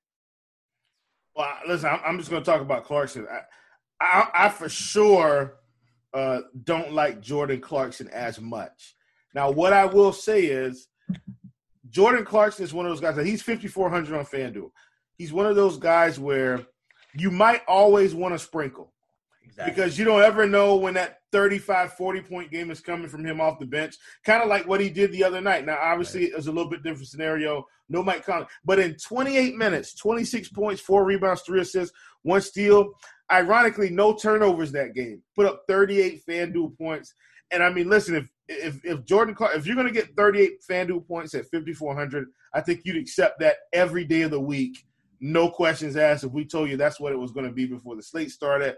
[1.37, 3.27] Well, listen, I'm, I'm just going to talk about Clarkson.
[3.31, 3.41] I,
[4.05, 5.59] I, I for sure
[6.13, 8.97] uh, don't like Jordan Clarkson as much.
[9.35, 10.89] Now, what I will say is,
[11.91, 14.71] Jordan Clarkson is one of those guys that he's 5,400 on FanDuel.
[15.17, 16.67] He's one of those guys where
[17.15, 18.93] you might always want to sprinkle
[19.65, 23.41] because you don't ever know when that 35 40 point game is coming from him
[23.41, 23.97] off the bench.
[24.25, 25.67] Kind of like what he did the other night.
[25.67, 27.65] Now obviously it was a little bit different scenario.
[27.89, 28.47] No mike conley.
[28.65, 32.93] But in 28 minutes 26 points four rebounds three assists one steal.
[33.31, 35.23] Ironically no turnovers that game.
[35.35, 37.15] Put up 38 fanduel points.
[37.51, 40.63] And i mean listen if if, if jordan Clark, if you're going to get 38
[40.69, 44.85] fanduel points at 5400 i think you'd accept that every day of the week.
[45.21, 46.25] No questions asked.
[46.25, 48.77] If we told you that's what it was going to be before the slate started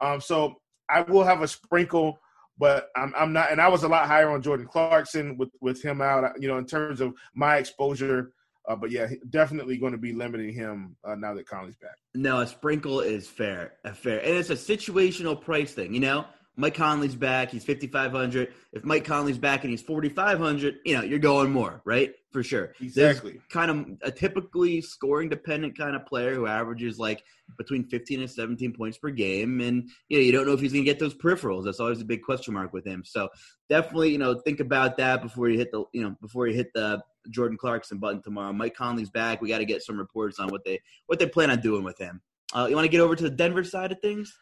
[0.00, 0.56] um, so
[0.88, 2.18] I will have a sprinkle,
[2.58, 3.50] but I'm, I'm not.
[3.50, 6.40] And I was a lot higher on Jordan Clarkson with with him out.
[6.40, 8.32] You know, in terms of my exposure.
[8.68, 11.94] Uh, but yeah, definitely going to be limiting him uh, now that Conley's back.
[12.16, 15.94] No, a sprinkle is fair, fair, and it's a situational price thing.
[15.94, 16.24] You know,
[16.56, 18.52] Mike Conley's back; he's fifty five hundred.
[18.72, 22.14] If Mike Conley's back and he's forty five hundred, you know, you're going more, right?
[22.32, 22.72] For sure.
[22.80, 23.32] Exactly.
[23.32, 27.22] There's kind of a typically scoring dependent kind of player who averages like
[27.58, 30.72] between fifteen and seventeen points per game, and you know, you don't know if he's
[30.72, 31.64] going to get those peripherals.
[31.64, 33.04] That's always a big question mark with him.
[33.04, 33.28] So
[33.68, 36.72] definitely, you know, think about that before you hit the, you know, before you hit
[36.74, 38.52] the Jordan Clarkson button tomorrow.
[38.52, 39.42] Mike Conley's back.
[39.42, 41.98] We got to get some reports on what they what they plan on doing with
[41.98, 42.22] him.
[42.54, 44.38] Uh, you want to get over to the Denver side of things?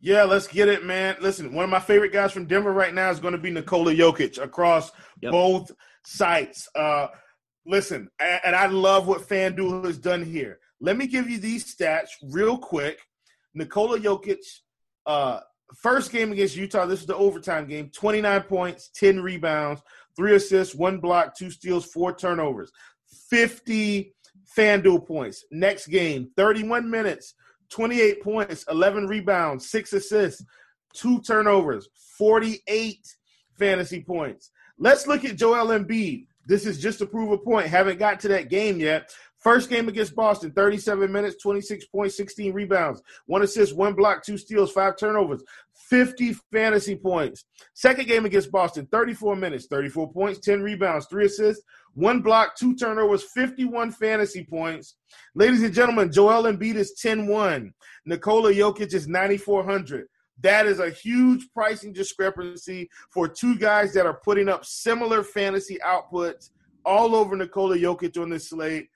[0.00, 1.16] Yeah, let's get it, man.
[1.20, 3.94] Listen, one of my favorite guys from Denver right now is going to be Nikola
[3.94, 4.90] Jokic across
[5.22, 5.32] Yep.
[5.32, 5.70] both
[6.04, 6.68] sites.
[6.74, 7.08] Uh,
[7.64, 10.58] listen, and, I love what FanDuel has done here.
[10.80, 13.00] Let me give you these stats real quick.
[13.54, 14.36] Nikola Jokic,
[15.06, 15.40] uh,
[15.74, 19.80] first game against Utah, this is the overtime game 29 points, 10 rebounds,
[20.14, 22.70] three assists, one block, two steals, four turnovers,
[23.30, 24.14] 50
[24.56, 25.44] FanDuel points.
[25.50, 27.34] Next game, 31 minutes,
[27.70, 30.44] 28 points, 11 rebounds, six assists,
[30.92, 32.98] two turnovers, 48
[33.58, 34.50] fantasy points.
[34.78, 36.26] Let's look at Joel Embiid.
[36.46, 37.66] This is just to prove a point.
[37.66, 39.10] Haven't got to that game yet.
[39.38, 44.36] First game against Boston, 37 minutes, 26 points, 16 rebounds, one assist, one block, two
[44.36, 47.44] steals, five turnovers, 50 fantasy points.
[47.74, 51.62] Second game against Boston, 34 minutes, 34 points, 10 rebounds, three assists,
[51.96, 54.96] one block, two turnovers, 51 fantasy points.
[55.34, 57.72] Ladies and gentlemen, Joel Embiid is 10 1.
[58.04, 60.06] Nikola Jokic is 9,400.
[60.42, 65.78] That is a huge pricing discrepancy for two guys that are putting up similar fantasy
[65.84, 66.50] outputs
[66.84, 68.88] all over Nikola Jokic on this slate.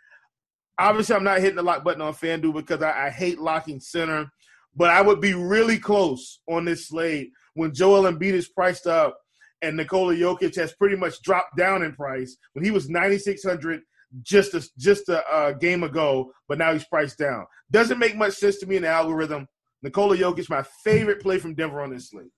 [0.78, 4.30] Obviously, I'm not hitting the lock button on FanDuel because I, I hate locking center,
[4.76, 9.18] but I would be really close on this slate when Joel Embiid is priced up
[9.62, 13.82] and Nikola Jokic has pretty much dropped down in price when he was 9,600
[14.22, 17.46] just a, just a uh, game ago, but now he's priced down.
[17.70, 19.46] Doesn't make much sense to me in the algorithm.
[19.82, 22.30] Nikola Jokic, my favorite play from Denver on this slate.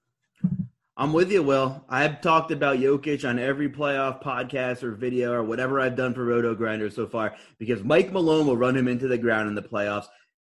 [0.96, 1.85] I'm with you, Will.
[1.88, 6.24] I've talked about Jokic on every playoff podcast or video or whatever I've done for
[6.24, 9.62] Roto Grinder so far because Mike Malone will run him into the ground in the
[9.62, 10.06] playoffs.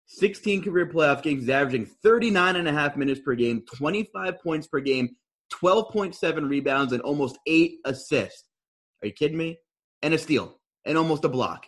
[0.06, 4.80] 16 career playoff games, averaging 39 and a half minutes per game, 25 points per
[4.80, 5.10] game,
[5.52, 8.44] 12.7 rebounds, and almost eight assists.
[9.02, 9.58] Are you kidding me?
[10.02, 11.66] And a steal, and almost a block.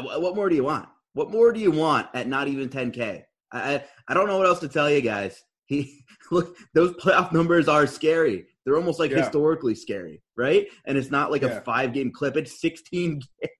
[0.00, 0.88] What more do you want?
[1.12, 3.22] What more do you want at not even 10K?
[3.52, 5.42] I, I, I don't know what else to tell you guys.
[5.66, 8.46] He look those playoff numbers are scary.
[8.66, 9.22] They're almost like Yeah.
[9.22, 10.66] historically scary, right?
[10.84, 11.56] And it's not like Yeah.
[11.56, 12.36] a five game clip.
[12.36, 13.54] It's 16 games.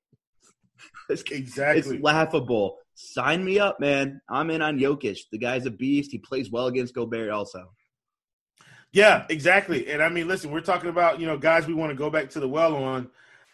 [1.09, 1.95] It's, Exactly.
[1.97, 2.77] it's laughable.
[2.95, 4.21] Sign me up, man.
[4.29, 5.19] I'm in on Jokic.
[5.33, 6.11] The guy's a beast.
[6.13, 7.71] He plays well against Gobert also.
[8.95, 9.91] Yeah, exactly.
[9.91, 12.31] And I mean, listen, we're talking about you know guys we want to go back
[12.31, 13.11] to the well on.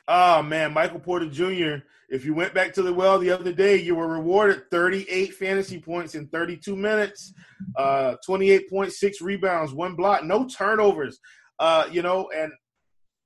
[0.07, 1.83] Oh man, Michael Porter Jr.
[2.11, 5.81] If you went back to the well the other day, you were rewarded 38 fantasy
[5.81, 7.33] points in 32 minutes,
[7.77, 11.19] uh, 28.6 rebounds, one block, no turnovers.
[11.59, 12.53] Uh, you know, and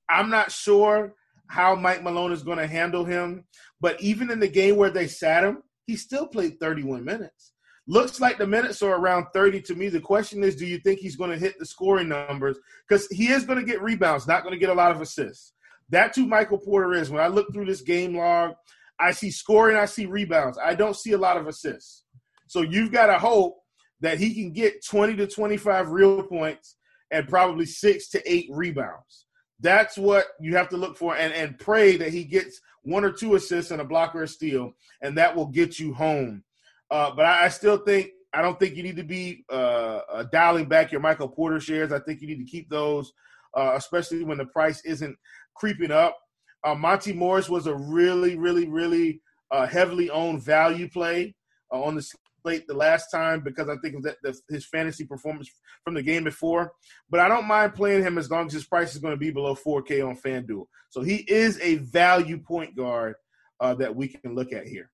[0.07, 1.15] I'm not sure
[1.47, 3.43] how Mike Malone is going to handle him,
[3.81, 7.51] but even in the game where they sat him, he still played 31 minutes.
[7.87, 9.89] Looks like the minutes are around 30 to me.
[9.89, 12.57] The question is, do you think he's going to hit the scoring numbers?
[12.87, 15.53] Because he is going to get rebounds, not going to get a lot of assists.
[15.89, 17.11] That's who Michael Porter is.
[17.11, 18.53] When I look through this game log,
[18.99, 20.57] I see scoring, I see rebounds.
[20.63, 22.03] I don't see a lot of assists.
[22.47, 23.57] So you've got to hope
[24.01, 26.77] that he can get 20 to 25 real points
[27.11, 29.25] and probably six to eight rebounds.
[29.59, 33.11] That's what you have to look for and, and pray that he gets one or
[33.11, 36.43] two assists and a block or a steal, and that will get you home.
[36.91, 40.23] Uh, but I, I, still think I don't think you need to be uh, uh,
[40.31, 41.91] dialing back your Michael Porter shares.
[41.91, 43.11] I think you need to keep those,
[43.57, 45.15] uh, especially when the price isn't
[45.55, 46.17] creeping up.
[46.63, 49.21] Uh, Monte Morris was a really, really, really
[49.69, 51.33] heavily owned value play
[51.71, 52.05] on the
[52.45, 55.49] slate the last time because I think that the, his fantasy performance
[55.83, 56.71] from the game before.
[57.09, 59.31] But I don't mind playing him as long as his price is going to be
[59.31, 60.65] below 4K on FanDuel.
[60.89, 63.15] So he is a value point guard
[63.59, 64.91] uh, that we can look at here.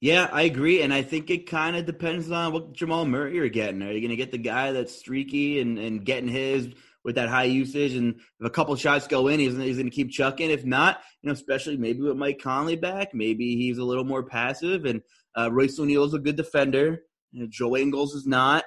[0.00, 3.48] Yeah, I agree, and I think it kind of depends on what Jamal Murray you're
[3.48, 3.82] getting.
[3.82, 6.68] Are you going to get the guy that's streaky and, and getting his
[7.08, 7.94] with that high usage.
[7.94, 10.50] And if a couple shots go in, he's, he's going to keep chucking.
[10.50, 14.22] If not, you know, especially maybe with Mike Conley back, maybe he's a little more
[14.22, 14.84] passive.
[14.84, 15.00] And
[15.34, 17.04] uh, Royce O'Neale is a good defender.
[17.32, 18.64] You know, Joe Ingles is not.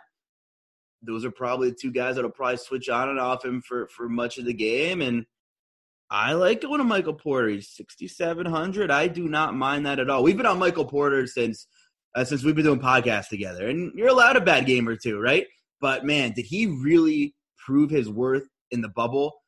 [1.03, 4.09] Those are probably the two guys that'll probably switch on and off him for, for
[4.09, 5.01] much of the game.
[5.01, 5.25] And
[6.13, 7.47] I like going to Michael Porter.
[7.47, 8.91] He's 6,700.
[8.91, 10.23] I do not mind that at all.
[10.23, 11.65] We've been on Michael Porter since
[12.13, 13.69] uh, since we've been doing podcasts together.
[13.69, 15.47] And you're allowed a bad game or two, right?
[15.79, 17.33] But man, did he really
[17.65, 19.41] prove his worth in the bubble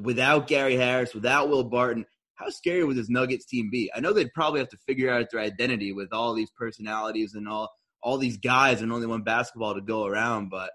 [0.00, 2.04] without Gary Harris, without Will Barton.
[2.34, 3.90] How scary would this Nuggets team be?
[3.94, 7.48] I know they'd probably have to figure out their identity with all these personalities and
[7.48, 7.70] all
[8.02, 10.50] all these guys and only one basketball to go around.
[10.50, 10.70] But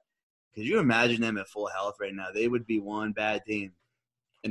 [0.56, 2.28] could you imagine them at full health right now?
[2.34, 3.73] They would be one bad team.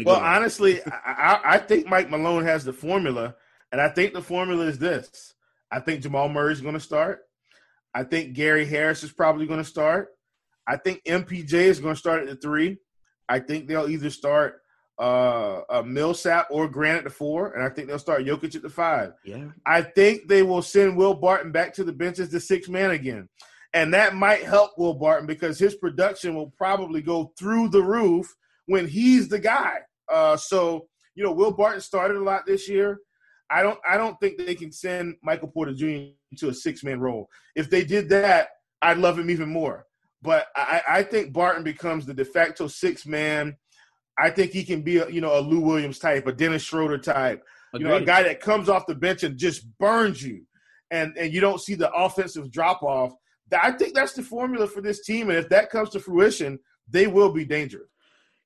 [0.05, 3.35] Well, honestly, I, I think Mike Malone has the formula,
[3.73, 5.35] and I think the formula is this.
[5.71, 7.21] I think Jamal Murray is going to start.
[7.95, 10.09] I think Gary Harris is probably going to start.
[10.67, 12.79] I think MPJ is going to start at the three.
[13.29, 14.61] I think they'll either start
[14.99, 18.63] uh, a Millsap or Grant at the four, and I think they'll start Jokic at
[18.63, 19.13] the five.
[19.25, 19.47] Yeah.
[19.65, 22.91] I think they will send Will Barton back to the bench as the six man
[22.91, 23.29] again.
[23.73, 28.35] And that might help Will Barton because his production will probably go through the roof
[28.67, 29.79] when he's the guy.
[30.09, 33.01] Uh, so, you know, Will Barton started a lot this year.
[33.49, 36.15] I don't I don't think they can send Michael Porter Jr.
[36.39, 37.29] to a six man role.
[37.55, 38.49] If they did that,
[38.83, 39.87] I'd love him even more.
[40.23, 43.57] But I, I think Barton becomes the de facto six man.
[44.19, 46.99] I think he can be a you know a Lou Williams type, a Dennis Schroeder
[46.99, 47.85] type, Agreed.
[47.85, 50.45] you know, a guy that comes off the bench and just burns you,
[50.91, 53.13] and and you don't see the offensive drop off.
[53.57, 57.07] I think that's the formula for this team, and if that comes to fruition, they
[57.07, 57.89] will be dangerous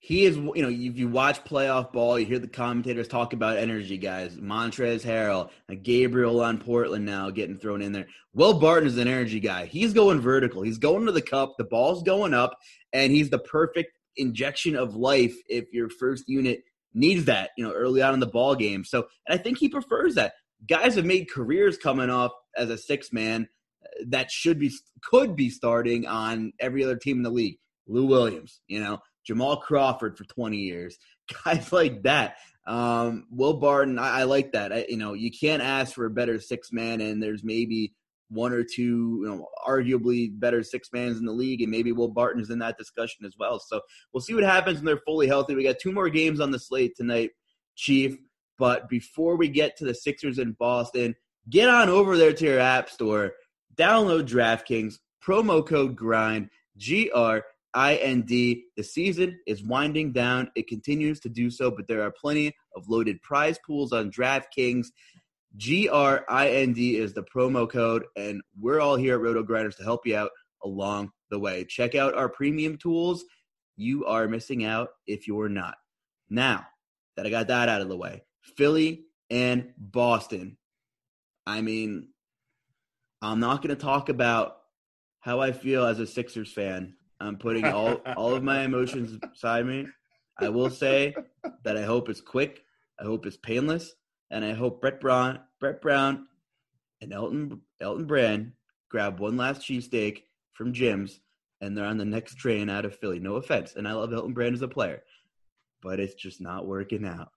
[0.02, 3.58] he is, you know, if you watch playoff ball, you hear the commentators talk about
[3.58, 8.06] energy guys, Montrezl Harrell, uh, Gabriel on Portland now getting thrown in there.
[8.32, 9.66] Will Barton is an energy guy.
[9.66, 10.62] He's going vertical.
[10.62, 11.56] He's going to the cup.
[11.58, 12.58] The ball's going up,
[12.94, 17.72] and he's the perfect injection of life if your first unit needs that, you know,
[17.72, 18.84] early on in the ball game.
[18.84, 20.32] So, and I think he prefers that.
[20.66, 23.50] Guys have made careers coming off as a six man
[23.84, 24.72] uh, that should be
[25.04, 27.58] could be starting on every other team in the league.
[27.86, 29.00] Lou Williams, you know,
[29.30, 30.98] Jamal Crawford for 20 years,
[31.44, 32.38] guys like that.
[32.66, 34.72] Um, Will Barton, I, I like that.
[34.72, 37.94] I, you know, you can't ask for a better six man, and there's maybe
[38.28, 42.08] one or two, you know, arguably better six mans in the league, and maybe Will
[42.08, 43.60] Barton is in that discussion as well.
[43.60, 43.80] So
[44.12, 45.54] we'll see what happens when they're fully healthy.
[45.54, 47.30] We got two more games on the slate tonight,
[47.76, 48.16] Chief.
[48.58, 51.14] But before we get to the Sixers in Boston,
[51.48, 53.34] get on over there to your app store,
[53.76, 57.44] download DraftKings, promo code GRIND, G R
[57.76, 58.28] IND.
[58.28, 60.50] The season is winding down.
[60.54, 64.88] It continues to do so, but there are plenty of loaded prize pools on DraftKings.
[65.56, 70.16] GRIND is the promo code, and we're all here at Roto Grinders to help you
[70.16, 70.30] out
[70.64, 71.64] along the way.
[71.64, 73.24] Check out our premium tools.
[73.76, 75.76] You are missing out if you're not.
[76.28, 76.66] Now
[77.16, 78.22] that I got that out of the way,
[78.56, 80.56] Philly and Boston.
[81.46, 82.08] I mean,
[83.22, 84.58] I'm not going to talk about
[85.20, 89.66] how I feel as a Sixers fan I'm putting all all of my emotions beside
[89.66, 89.86] me.
[90.38, 91.14] I will say
[91.64, 92.64] that I hope it's quick.
[92.98, 93.94] I hope it's painless,
[94.30, 96.26] and I hope Brett Brown, Brett Brown,
[97.00, 98.52] and Elton Elton Brand
[98.90, 100.22] grab one last cheesesteak
[100.54, 101.20] from Jim's
[101.60, 103.18] and they're on the next train out of Philly.
[103.18, 105.02] No offense, and I love Elton Brand as a player,
[105.82, 107.30] but it's just not working out.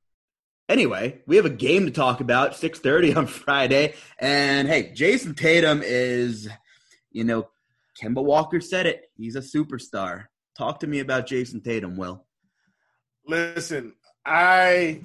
[0.70, 5.82] Anyway, we have a game to talk about, 6:30 on Friday, and hey, Jayson Tatum
[5.84, 6.48] is,
[7.12, 7.50] you know,
[8.02, 9.06] Kemba Walker said it.
[9.16, 10.26] He's a superstar.
[10.58, 12.26] Talk to me about Jayson Tatum, Will.
[13.28, 13.94] Listen,
[14.26, 15.02] I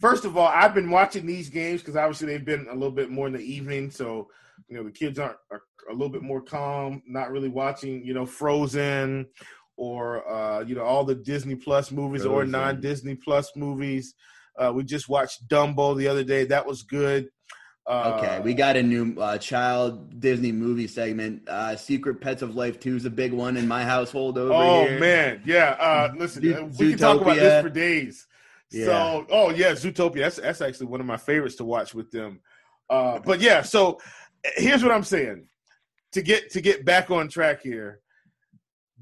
[0.00, 3.10] first of all, I've been watching these games because obviously they've been a little bit
[3.10, 4.28] more in the evening, so
[4.68, 8.14] you know the kids aren't are a little bit more calm, not really watching, you
[8.14, 9.26] know, Frozen
[9.76, 12.38] or uh, you know all the Disney Plus movies Frozen.
[12.38, 14.14] or non Disney Plus movies.
[14.58, 16.44] Uh, we just watched Dumbo the other day.
[16.44, 17.28] That was good.
[17.86, 21.48] Uh, okay, we got a new uh, child Disney movie segment.
[21.48, 24.84] Uh, Secret Pets of Life 2 is a big one in my household over oh,
[24.84, 24.96] here.
[24.96, 25.76] Oh, man, yeah.
[25.78, 28.26] Uh, listen, Z- we can talk about this for days.
[28.72, 28.86] Yeah.
[28.86, 30.16] So, oh yeah, Zootopia.
[30.16, 32.40] That's that's actually one of my favorites to watch with them.
[32.90, 34.00] Uh, but yeah, so
[34.56, 35.46] here's what I'm saying.
[36.12, 38.00] To get to get back on track here,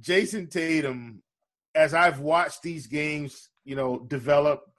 [0.01, 1.23] Jayson Tatum,
[1.75, 4.71] as I've watched these games, you know, develop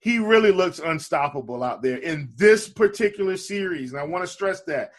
[0.00, 3.92] he really looks unstoppable out there in this particular series.
[3.92, 4.92] And I want to stress that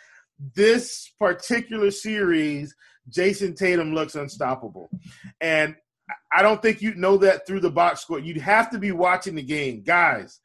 [0.55, 2.75] this particular series,
[3.09, 4.89] Jayson Tatum looks unstoppable.
[5.39, 5.75] And
[6.31, 8.19] I don't think you'd know that through the box score.
[8.19, 9.81] You'd have to be watching the game.
[9.81, 10.39] Guys,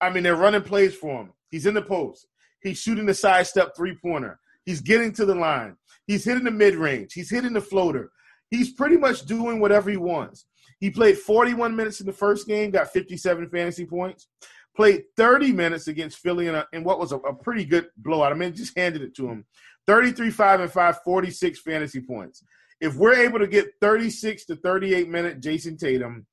[0.00, 1.32] I mean, they're running plays for him.
[1.50, 2.26] He's in the post.
[2.60, 4.38] He's shooting the side step three pointer.
[4.64, 5.76] He's getting to the line.
[6.06, 7.12] He's hitting the mid range.
[7.12, 8.10] He's hitting the floater.
[8.50, 10.44] He's pretty much doing whatever he wants.
[10.82, 14.26] He played 41 minutes in the first game, got 57 fantasy points.
[14.74, 18.32] Played 30 minutes against Philly in, a, in what was a, a, pretty good blowout.
[18.32, 19.44] I mean, just handed it to him.
[19.86, 22.42] 33, 5, and 5, 46 fantasy points.
[22.80, 26.26] If we're able to get 36 to 38 minute Jayson Tatum,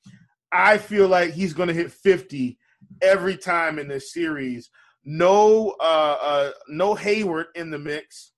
[0.52, 2.58] I feel like he's going to hit 50
[3.04, 4.72] every time in this series.
[5.06, 8.32] No, uh, uh, no Hayward in the mix.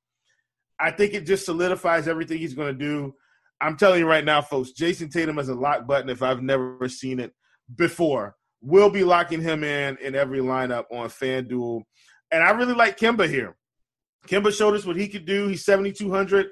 [0.77, 3.15] I think it just solidifies everything he's going to do.
[3.61, 6.89] I'm telling you right now, folks, Jayson Tatum has a lock button if I've never
[6.89, 7.31] seen it
[7.75, 8.35] before.
[8.61, 11.83] We'll be locking him in in every lineup on FanDuel.
[12.31, 13.55] And I really like Kemba here.
[14.27, 15.47] Kemba showed us what he could do.
[15.47, 16.47] He's 7,200.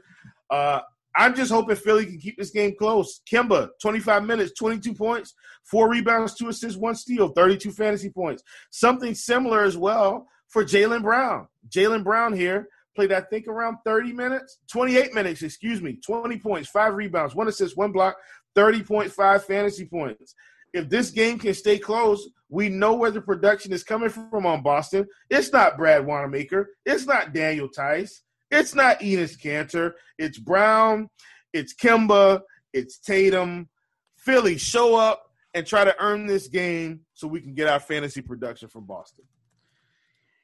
[0.49, 0.81] Uh,
[1.15, 3.21] I'm just hoping Philly can keep this game close.
[3.31, 5.33] Kemba, 25 minutes, 22 points,
[5.65, 8.43] four rebounds, two assists, one steal, 32 fantasy points.
[8.71, 11.47] Something similar as well for Jaylen Brown.
[11.69, 12.67] Jaylen Brown here
[12.99, 17.47] played, I think, around 30 minutes, 28 minutes, excuse me, 20 points, five rebounds, one
[17.47, 18.17] assist, one block,
[18.57, 20.35] 30.5 fantasy points.
[20.73, 24.61] If this game can stay close, we know where the production is coming from on
[24.61, 25.07] Boston.
[25.29, 26.71] It's not Brad Wanamaker.
[26.85, 28.21] It's not Daniel Theis.
[28.51, 29.93] It's not Enes Kanter.
[30.17, 31.09] It's Brown.
[31.53, 32.41] It's Kemba.
[32.73, 33.69] It's Tatum.
[34.17, 35.23] Philly, show up
[35.53, 39.23] and try to earn this game so we can get our fantasy production from Boston.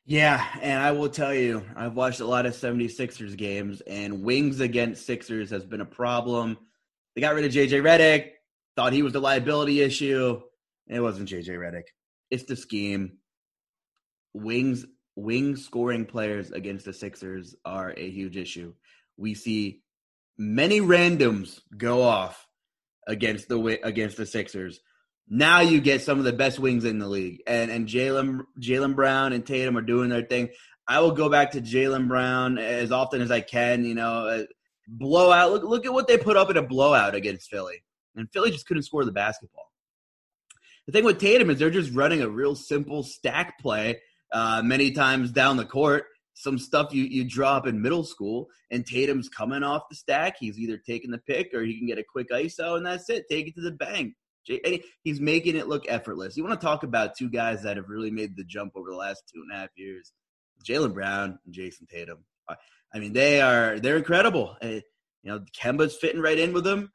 [0.07, 4.59] Yeah, and I will tell you, I've watched a lot of 76ers games, and wings
[4.59, 6.57] against Sixers has been a problem.
[7.15, 8.31] They got rid of JJ Redick,
[8.75, 10.41] thought he was the liability issue.
[10.87, 11.85] It wasn't JJ Redick.
[12.29, 13.17] It's the scheme.
[14.33, 14.85] Wings
[15.15, 18.73] wing scoring players against the Sixers are a huge issue.
[19.17, 19.81] We see
[20.37, 22.47] many randoms go off
[23.07, 24.81] against the against the Sixers.
[25.27, 28.95] Now you get some of the best wings in the league, and and Jaylen Jaylen
[28.95, 30.49] Brown and Tatum are doing their thing.
[30.87, 33.85] I will go back to Jaylen Brown as often as I can.
[33.85, 34.43] You know, uh,
[34.87, 35.51] blowout.
[35.51, 37.83] Look look at what they put up in a blowout against Philly,
[38.15, 39.71] and Philly just couldn't score the basketball.
[40.85, 44.01] The thing with Tatum is they're just running a real simple stack play
[44.31, 46.05] uh, many times down the court.
[46.35, 50.35] Some stuff you, you drop in middle school, and Tatum's coming off the stack.
[50.39, 53.25] He's either taking the pick or he can get a quick ISO, and that's it.
[53.29, 54.13] Take it to the bank.
[55.03, 56.37] He's making it look effortless.
[56.37, 58.97] You want to talk about two guys that have really made the jump over the
[58.97, 60.13] last two and a half years:
[60.63, 62.19] Jaylen Brown and Jayson Tatum.
[62.93, 64.55] I mean, they are they're incredible.
[64.61, 64.81] You
[65.23, 66.91] know, Kemba's fitting right in with them.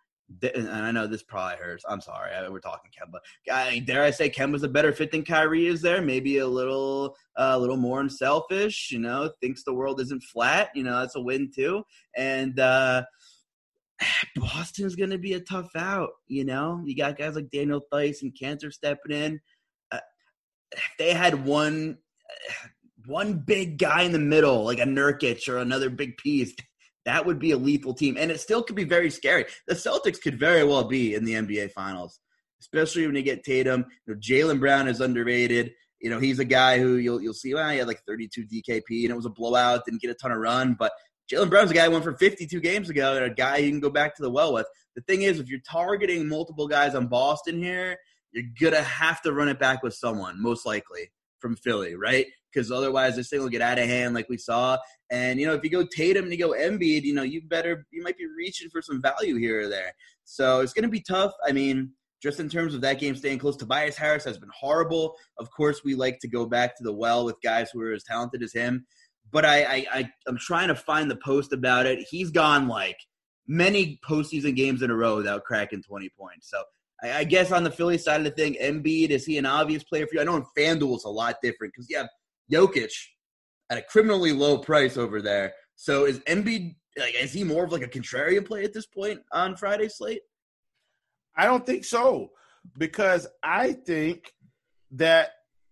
[0.55, 1.84] And I know this probably hurts.
[1.88, 2.30] I'm sorry.
[2.48, 3.18] We're talking Kemba.
[3.53, 6.01] I, dare I say Kemba's a better fit than Kyrie is there?
[6.01, 8.92] Maybe a little, uh, a little more unselfish.
[8.92, 10.70] You know, thinks the world isn't flat.
[10.76, 11.82] You know, that's a win too.
[12.16, 13.03] And uh,
[14.36, 16.11] Boston's going to be a tough out.
[16.26, 19.40] You know, you got guys like Daniel Theis and stepping in.
[19.90, 19.98] Uh,
[20.98, 21.98] they had one,
[23.07, 26.55] one big guy in the middle, like a Nurkic or another big piece.
[27.07, 29.46] That would be a lethal team, and it still could be very scary.
[29.66, 32.20] The Celtics could very well be in the NBA Finals,
[32.61, 33.86] especially when you get Tatum.
[34.07, 35.72] You know, Jaylen Brown is underrated.
[35.98, 37.55] You know, he's a guy who you'll you'll see.
[37.55, 39.86] Well, he had like 32 DKP, and it was a blowout.
[39.86, 40.92] Didn't get a ton of run, but
[41.31, 43.81] Jaylen Brown's a guy who went for 52 games ago and a guy you can
[43.81, 44.66] go back to the well with.
[44.97, 47.97] The thing is, if you're targeting multiple guys on Boston here,
[48.33, 51.11] you're going to have to run it back with someone, most likely.
[51.41, 52.26] from Philly, right?
[52.53, 54.78] Because otherwise this thing will get out of hand like we saw.
[55.11, 57.87] And you know, if you go Tatum and you go Embiid, you know, you better
[57.91, 59.93] you might be reaching for some value here or there.
[60.24, 61.33] So it's going to be tough.
[61.47, 65.16] I mean, just in terms of that game staying close, Tobias Harris has been horrible.
[65.39, 68.05] Of course, we like to go back to the well with guys who are as
[68.05, 68.87] talented as him.
[69.33, 72.07] But I, I, I I'm trying to find the post about it.
[72.11, 72.99] He's gone like
[73.47, 76.51] many postseason games in a row without cracking 20 points.
[76.51, 76.62] So
[77.03, 79.85] I, I guess on the Philly side of the thing, Embiid is he an obvious
[79.85, 80.20] player for you?
[80.20, 82.09] I know in FanDuel it's a lot different because you have
[82.53, 82.93] Jokic
[83.70, 85.53] at a criminally low price over there.
[85.76, 89.20] So is Embiid like is he more of like a contrarian play at this point
[89.33, 90.22] on Friday slate?
[91.37, 92.31] I don't think so
[92.76, 94.33] because I think
[94.93, 95.31] that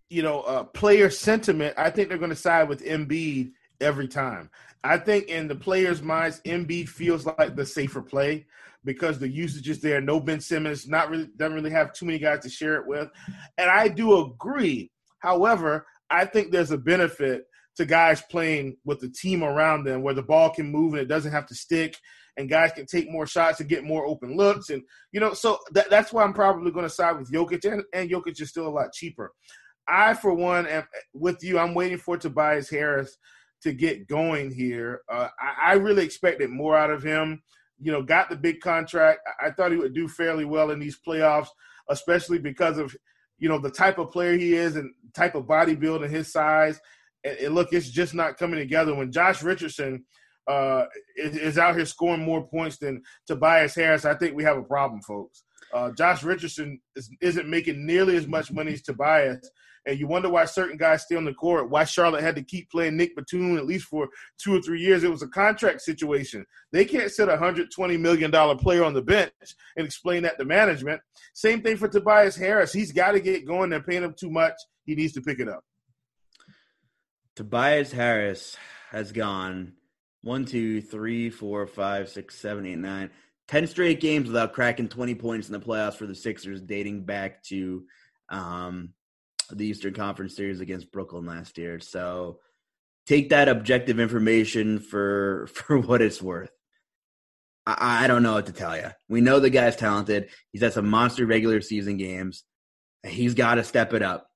[0.09, 1.73] you know uh, player sentiment.
[1.77, 3.51] I think they're going to side with Embiid
[3.81, 4.49] every time.
[4.83, 8.45] I think in the players' minds, Embiid feels like the safer play
[8.85, 9.99] because the usage is there.
[9.99, 13.09] No Ben Simmons, not really doesn't really have too many guys to share it with,
[13.57, 14.91] and I do agree.
[15.19, 17.45] However, I think there's a benefit
[17.75, 21.07] to guys playing with the team around them where the ball can move and it
[21.07, 21.97] doesn't have to stick
[22.35, 24.69] and guys can take more shots and get more open looks.
[24.69, 24.81] And,
[25.11, 28.09] you know, so that, that's why I'm probably going to side with Jokic and, and
[28.09, 29.31] Jokic is still a lot cheaper.
[29.89, 30.83] I, for one, am
[31.13, 31.57] with you.
[31.59, 33.17] I'm waiting for Tobias Harris
[33.61, 35.01] to get going here.
[35.11, 37.41] Uh, I, I, really expected more out of him.
[37.81, 39.19] You know, got the big contract.
[39.41, 41.47] I thought he would do fairly well in these playoffs,
[41.89, 42.95] especially because of,
[43.37, 46.31] you know, the type of player he is and type of body build and his
[46.31, 46.79] size
[47.23, 48.95] and, and look, it's just not coming together.
[48.95, 50.05] When Josh Richardson
[50.47, 50.85] uh,
[51.15, 54.63] is, is, out here scoring more points than Tobias Harris, I think we have a
[54.63, 55.43] problem, folks.
[55.73, 59.49] Uh, Josh Richardson is, isn't making nearly as much money as Tobias,
[59.85, 61.69] and you wonder why certain guys stay on the court.
[61.69, 65.03] Why Charlotte had to keep playing Nick Batum at least for two or three years.
[65.03, 66.45] It was a contract situation.
[66.71, 69.31] They can't sit a hundred twenty million dollar player on the bench
[69.75, 71.01] and explain that to management.
[71.33, 72.73] Same thing for Tobias Harris.
[72.73, 73.69] He's got to get going.
[73.69, 74.53] They're paying him too much.
[74.85, 75.63] He needs to pick it up.
[77.35, 78.57] Tobias Harris
[78.91, 79.73] has gone
[80.21, 83.09] one, two, three, four, five, six, seven, eight, nine,
[83.47, 87.41] ten straight games without cracking 20 points in the playoffs for the Sixers, dating back
[87.43, 87.85] to
[88.29, 88.93] um,
[89.51, 91.79] the Eastern Conference Series against Brooklyn last year.
[91.79, 92.39] So
[93.07, 96.51] take that objective information for for what it's worth.
[97.65, 98.91] I, I don't know what to tell you.
[99.07, 100.29] We know the guy's talented.
[100.51, 102.43] He's had some monster regular season games.
[103.05, 104.27] He's got to step it up.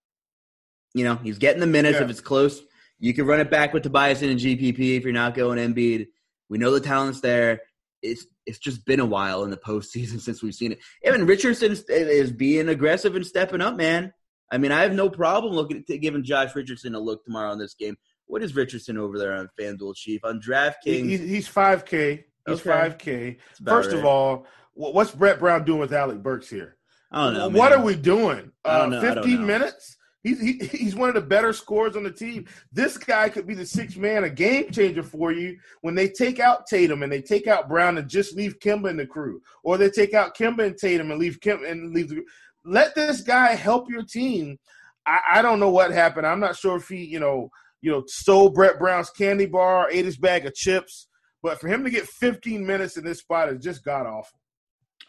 [0.93, 2.03] You know, he's getting the minutes yeah.
[2.03, 2.61] if it's close
[3.03, 6.07] you can run it back with Tobias in GPP if you're not going Embiid.
[6.47, 7.59] We know the talent's there.
[8.01, 10.79] It's it's just been a while in the postseason since we've seen it.
[11.03, 14.13] Evan Richardson is being aggressive and stepping up, man.
[14.51, 17.57] I mean, I have no problem looking at giving Josh Richardson a look tomorrow on
[17.57, 17.95] this game.
[18.27, 21.09] What is Richardson over there on FanDuel Chief on DraftKings?
[21.09, 22.25] he's five K.
[22.47, 23.37] He's five K.
[23.65, 23.99] First right.
[23.99, 26.77] of all, what's Brett Brown doing with Alec Burks here?
[27.11, 27.59] I don't know.
[27.59, 27.79] What man.
[27.79, 28.51] are we doing?
[28.65, 29.97] Uh, Fifteen minutes?
[30.23, 32.47] He's he, he's one of the better scorers on the team.
[32.71, 36.39] This guy could be the sixth man, a game changer for you when they take
[36.39, 39.77] out Tatum and they take out Brown and just leave Kemba in the crew, or
[39.77, 42.23] they take out Kemba and Tatum and leave Kim and leave the.
[42.65, 44.57] Let this guy help your team.
[45.05, 46.25] I, I don't know what happened.
[46.25, 47.49] I'm not sure if he, you know,
[47.81, 51.07] you know, stole Brett Brown's candy bar, ate his bag of chips,
[51.41, 54.39] but for him to get 15 minutes in this spot is just god awful.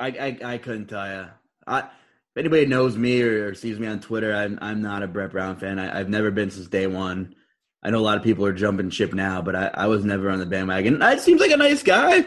[0.01, 1.29] I, I I couldn't tell you.
[1.67, 5.07] I if anybody knows me or, or, sees me on Twitter, I'm I'm not a
[5.07, 5.79] Brett Brown fan.
[5.79, 7.37] I, have never been since day one.
[7.81, 10.31] I know a lot of people are jumping ship now, but I, I was never
[10.31, 11.01] on the bandwagon.
[11.01, 12.25] It seems like a nice guy,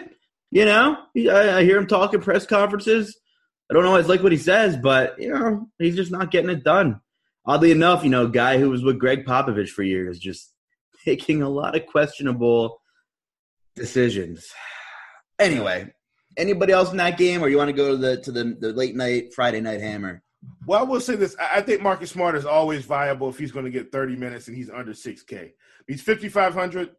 [0.50, 0.98] you know.
[1.18, 3.20] I, I hear him talking press conferences.
[3.70, 6.64] I don't always like what he says, but you know he's just not getting it
[6.64, 7.02] done.
[7.46, 10.54] Oddly enough, you know, guy who was with Gregg Popovich for years, just
[11.06, 12.82] making a lot of questionable
[13.76, 14.48] decisions.
[15.40, 15.94] Anyway,
[16.36, 18.74] anybody else in that game, or you want to go to the to the, the
[18.74, 20.24] late night Friday night hammer?
[20.66, 23.66] Well, I will say this: I think Marcus Smart is always viable if he's going
[23.66, 25.52] to get 30 minutes and he's under 6K.
[25.88, 26.90] He's 5,500,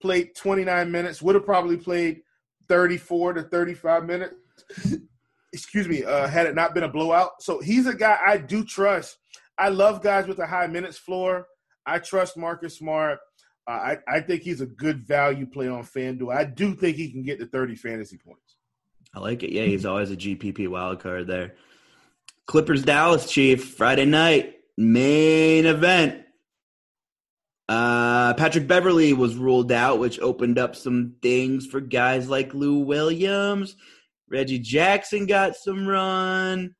[0.00, 2.22] played 29 minutes, would have probably played
[2.68, 4.34] 34 to 35 minutes.
[5.54, 7.40] Excuse me, uh, had it not been a blowout.
[7.40, 9.16] So he's a guy I do trust.
[9.56, 11.46] I love guys with a high minutes floor.
[11.86, 13.20] I trust Marcus Smart.
[13.66, 16.34] Uh, I, I think he's a good value play on FanDuel.
[16.34, 18.56] I do think he can get to 30 fantasy points.
[19.14, 19.52] I like it.
[19.52, 21.54] Yeah, he's always a GPP wild card there.
[22.46, 26.24] Clippers Dallas Chief Friday night main event.
[27.68, 32.80] Uh, Patrick Beverley was ruled out, which opened up some things for guys like Lou
[32.80, 33.76] Williams.
[34.28, 36.74] Reggie Jackson got some run.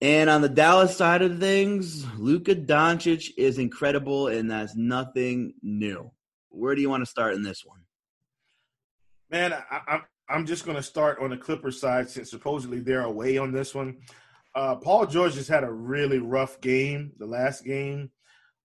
[0.00, 6.10] And on the Dallas side of things, Luka Doncic is incredible, and that's nothing new.
[6.50, 7.80] Where do you want to start in this one?
[9.30, 13.38] Man, I, I'm just going to start on the Clippers side since supposedly they're away
[13.38, 13.96] on this one.
[14.54, 18.10] Uh, Paul George has had a really rough game, the last game.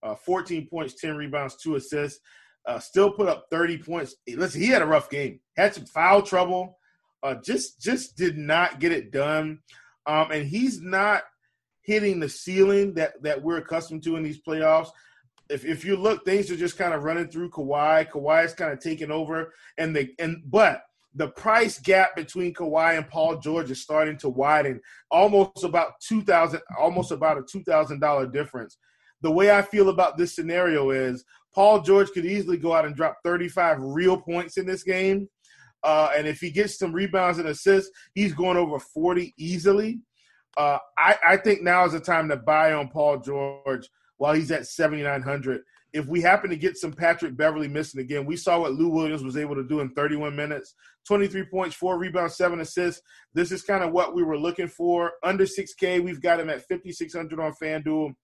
[0.02, 2.20] uh, 14 points, 10 rebounds, two assists.
[2.66, 4.14] Uh, still put up 30 points.
[4.28, 5.40] Listen, he had a rough game.
[5.56, 6.78] Had some foul trouble.
[7.22, 9.60] Uh, just just did not get it done.
[10.06, 11.22] Um, and he's not
[11.82, 14.90] hitting the ceiling that that we're accustomed to in these playoffs.
[15.48, 18.10] If if you look, things are just kind of running through Kawhi.
[18.10, 20.82] Kawhi is kind of taking over, and they and but
[21.14, 26.22] the price gap between Kawhi and Paul George is starting to widen, almost about two
[26.22, 28.78] thousand, almost about a two thousand dollar difference.
[29.22, 32.94] The way I feel about this scenario is Paul George could easily go out and
[32.94, 35.28] drop 35 real points in this game.
[35.82, 40.00] Uh, and if he gets some rebounds and assists, he's going over 40 easily.
[40.56, 44.50] Uh, I, I, think now is the time to buy on Paul George while he's
[44.50, 45.62] at 7,900.
[45.92, 49.22] If we happen to get some Patrick Beverley missing again, we saw what Lou Williams
[49.22, 50.74] was able to do in 31 minutes
[51.06, 53.02] 23 points, four rebounds, seven assists.
[53.32, 55.12] This is kind of what we were looking for.
[55.22, 58.14] Under 6K, we've got him at 5,600 on FanDuel.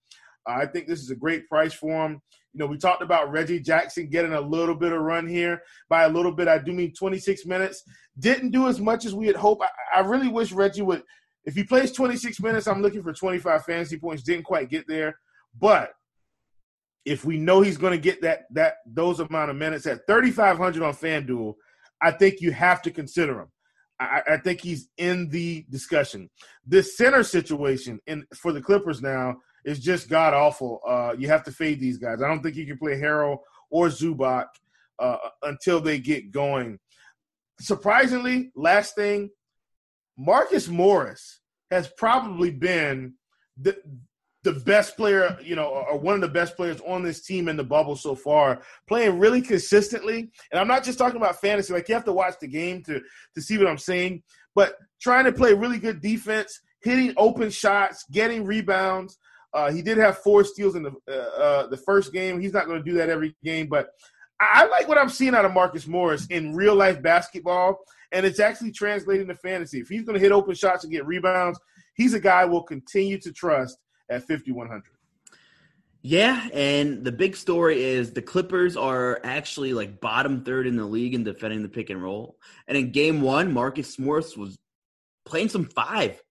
[0.47, 2.21] I think this is a great price for him.
[2.53, 5.61] You know, we talked about Reggie Jackson getting a little bit of run here.
[5.89, 7.83] By a little bit, I do mean 26 minutes.
[8.17, 9.63] Didn't do as much as we had hoped.
[9.63, 11.03] I, I really wish Reggie would.
[11.45, 14.23] If he plays 26 minutes, I'm looking for 25 fantasy points.
[14.23, 15.17] Didn't quite get there,
[15.59, 15.91] but
[17.05, 20.83] if we know he's going to get that that those amount of minutes at 3,500
[20.83, 21.53] on FanDuel,
[22.01, 23.47] I think you have to consider him.
[23.99, 26.29] I, I, think he's in the discussion.
[26.65, 29.37] This center situation in for the Clippers now
[29.67, 30.81] is just god awful.
[30.87, 32.21] Uh, you have to fade these guys.
[32.21, 33.39] I don't think you can play Harrell
[33.69, 34.45] or Zubac
[34.97, 36.79] uh, until they get going.
[37.59, 39.29] Surprisingly, last thing,
[40.17, 43.15] Marcus Morris has probably been
[43.61, 43.77] the
[44.43, 47.57] the best player, you know, or one of the best players on this team in
[47.57, 50.31] the bubble so far, playing really consistently.
[50.49, 53.01] And I'm not just talking about fantasy; like you have to watch the game to
[53.35, 54.23] to see what I'm saying.
[54.55, 59.17] But trying to play really good defense, hitting open shots, getting rebounds.
[59.57, 62.39] Uh, he did have four steals in the uh, uh, the first game.
[62.39, 63.89] He's not going to do that every game, but
[64.39, 67.79] I, I like what I'm seeing out of Marcus Morris in real life basketball,
[68.11, 69.79] and it's actually translating to fantasy.
[69.79, 71.59] If he's going to hit open shots and get rebounds,
[71.95, 73.79] he's a guy we'll continue to trust
[74.11, 74.83] at 5100.
[76.03, 80.85] Yeah, and the big story is the Clippers are actually like bottom third in the
[80.85, 82.37] league in defending the pick and roll.
[82.67, 84.55] And in game one, Marcus Morris was
[85.25, 86.21] playing some five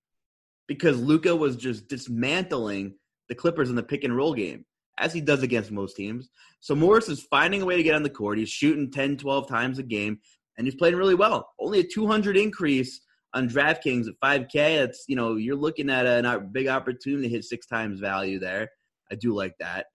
[0.68, 2.94] because Luka was just dismantling
[3.28, 4.64] the Clippers in the pick and roll game,
[4.98, 6.28] as he does against most teams.
[6.60, 8.38] So Morris is finding a way to get on the court.
[8.38, 10.18] He's shooting 10, 12 times a game,
[10.56, 11.50] and he's playing really well.
[11.58, 13.00] Only a 200 increase
[13.34, 14.78] on DraftKings at 5K.
[14.78, 18.38] That's, you know, you're looking at a, a big opportunity to hit six times value
[18.38, 18.70] there.
[19.10, 19.86] I do like that.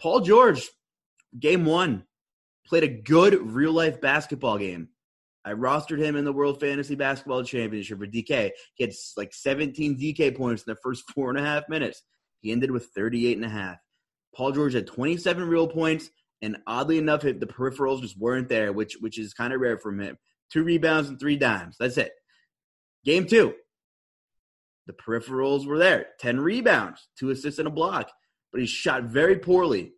[0.00, 0.68] Paul George,
[1.38, 2.04] game one,
[2.66, 4.88] played a good real life basketball game.
[5.44, 8.50] I rostered him in the World Fantasy Basketball Championship for DK.
[8.74, 12.02] He had like 17 DK points in the first four and a half minutes.
[12.42, 13.78] He ended with 38 and a half.
[14.34, 16.10] Paul George had 27 real points,
[16.42, 20.00] and oddly enough, the peripherals just weren't there, which which is kind of rare from
[20.00, 20.18] him.
[20.52, 21.76] Two rebounds and three dimes.
[21.78, 22.12] That's it.
[23.04, 23.54] Game two,
[24.86, 26.06] the peripherals were there.
[26.20, 28.10] 10 rebounds, two assists and a block,
[28.50, 29.92] but he shot very poorly.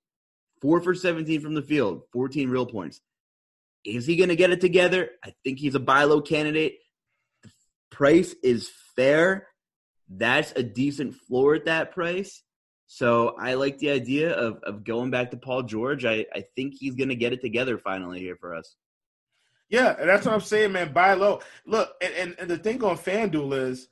[0.61, 3.01] Four for 17 from the field, 14 real points.
[3.85, 5.11] Is he going to get it together?
[5.23, 6.79] I think he's a buy low candidate.
[7.43, 7.51] The
[7.91, 9.49] price is fair.
[10.17, 12.43] That's a decent floor at that price.
[12.87, 16.05] So I like the idea of, of going back to Paul George.
[16.05, 18.77] I, I think he's going to get it together finally here for us.
[19.69, 20.93] Yeah, that's what I'm saying, man.
[20.93, 21.41] Buy low.
[21.67, 23.89] Look, and, and, and the thing on FanDuel is,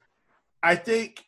[0.63, 1.25] I think,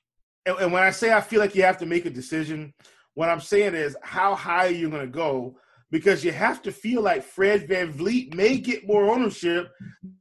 [0.46, 2.74] and, and, when I say I feel like you have to make a decision,
[3.14, 5.56] what I'm saying is how high are you going to go?
[5.90, 9.72] Because you have to feel like Fred VanVleet may get more ownership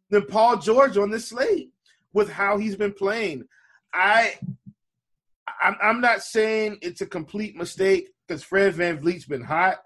[0.09, 1.71] than Paul George on this slate
[2.13, 3.43] with how he's been playing.
[3.93, 4.36] I,
[5.64, 9.78] I'm, I'm not saying it's a complete mistake because Fred VanVleet's been hot,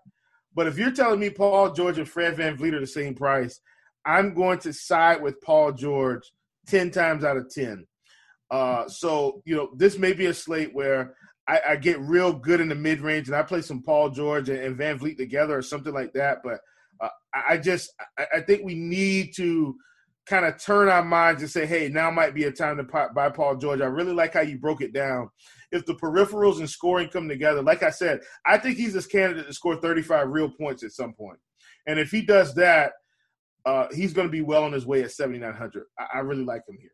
[0.56, 3.60] but if you're telling me Paul George and Fred VanVleet are the same price–
[4.08, 6.32] I'm going to side with Paul George
[6.68, 7.86] 10 times out of 10.
[8.50, 11.16] Uh, so, you know, this may be a slate where
[11.46, 14.48] I, I get real good in the mid range and I play some Paul George
[14.48, 16.38] and, and, VanVleet together or something like that.
[16.42, 16.60] But
[17.02, 19.76] uh, I just, I, I, think we need to
[20.26, 23.30] kind of turn our minds and say, hey, now might be a time to buy
[23.30, 23.82] Paul George.
[23.82, 25.30] I really like how you broke it down.
[25.72, 29.48] If the peripherals and scoring come together, like I said, I think he's this candidate
[29.48, 31.40] to score 35 real points at some point.
[31.88, 32.94] And if he does that,
[33.66, 35.84] uh, he's going to be well on his way at 7,900.
[36.00, 36.92] I, I really like him here.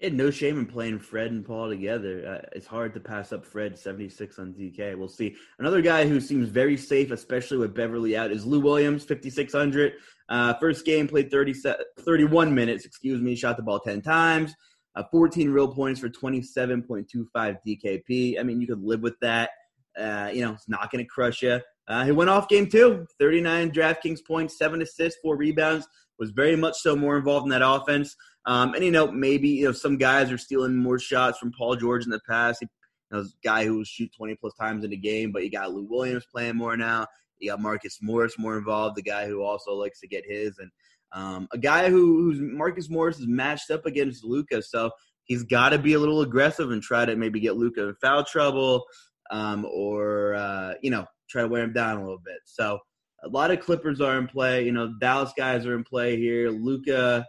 [0.00, 2.24] Yeah, no shame in playing Fred and Paul together.
[2.44, 4.96] Uh, it's hard to pass up Fred 76 on DK.
[4.96, 5.34] We'll see.
[5.58, 9.94] Another guy who seems very safe, especially with Beverley out, is Lou Williams, 5,600.
[10.28, 11.54] Uh, first game played 30,
[11.98, 14.54] 31 minutes, excuse me, shot the ball 10 times,
[14.94, 18.38] uh, 14 real points for 27.25 DKP.
[18.38, 19.50] I mean, you could live with that.
[19.98, 21.60] Uh, you know, it's not going to crush you.
[21.88, 25.86] Uh, he went off game two, 39 DraftKings points, seven assists, four rebounds.
[26.18, 28.16] Was very much so more involved in that offense.
[28.44, 31.76] Um, and you know, maybe you know some guys are stealing more shots from Paul
[31.76, 32.58] George in the past.
[32.60, 32.68] He,
[33.10, 35.72] you know, a guy who shoot 20 plus times in a game, but you got
[35.72, 37.06] Lou Williams playing more now.
[37.38, 40.70] You got Marcus Morris more involved, the guy who also likes to get his, and
[41.12, 44.90] um, a guy who who's Marcus Morris is matched up against Luka, so
[45.24, 48.24] he's got to be a little aggressive and try to maybe get Luka in foul
[48.24, 48.84] trouble,
[49.30, 52.38] um, or uh, you know try to wear him down a little bit.
[52.44, 52.78] So
[53.24, 54.64] a lot of Clippers are in play.
[54.64, 56.50] You know, Dallas guys are in play here.
[56.50, 57.26] Luka,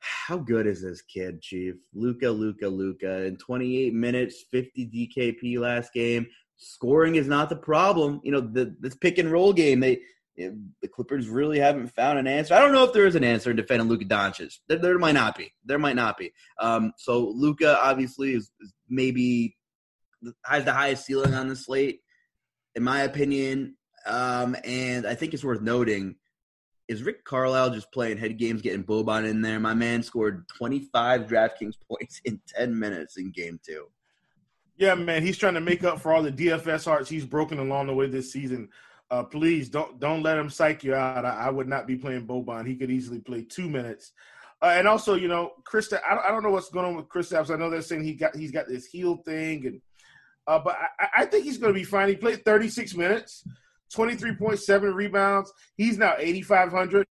[0.00, 1.74] how good is this kid, Chief?
[1.94, 3.24] Luka, Luka, Luka.
[3.24, 6.26] In 28 minutes, 50 DKP last game.
[6.56, 8.20] Scoring is not the problem.
[8.22, 10.00] You know, the this pick and roll game, they
[10.36, 12.54] the Clippers really haven't found an answer.
[12.54, 14.58] I don't know if there is an answer in defending Luka Doncic.
[14.68, 15.52] There, there might not be.
[15.64, 16.32] There might not be.
[16.58, 19.56] Um, so Luka obviously is, is maybe
[20.44, 22.00] has the highest ceiling on the slate,
[22.74, 23.76] in my opinion.
[24.06, 26.16] Um, and I think it's worth noting
[26.88, 29.58] is Rick Carlisle just playing head games, getting Boban in there.
[29.58, 33.86] My man scored 25 DraftKings points in 10 minutes in game two.
[34.76, 37.86] Yeah, man, he's trying to make up for all the DFS hearts he's broken along
[37.86, 38.68] the way this season.
[39.10, 41.24] Uh, please don't don't let him psych you out.
[41.24, 42.66] I, I, would not be playing Boban.
[42.66, 44.12] He could easily play two minutes.
[44.62, 47.30] Uh, and also, you know, Chris, I, I don't know what's going on with Chris
[47.30, 47.52] Kristaps.
[47.52, 49.80] I know they're saying he got he's got this heel thing, and
[50.46, 52.08] uh, but I, I think he's going to be fine.
[52.08, 53.44] He played 36 minutes.
[53.94, 55.52] 23.7 rebounds.
[55.76, 57.06] He's now 8,500.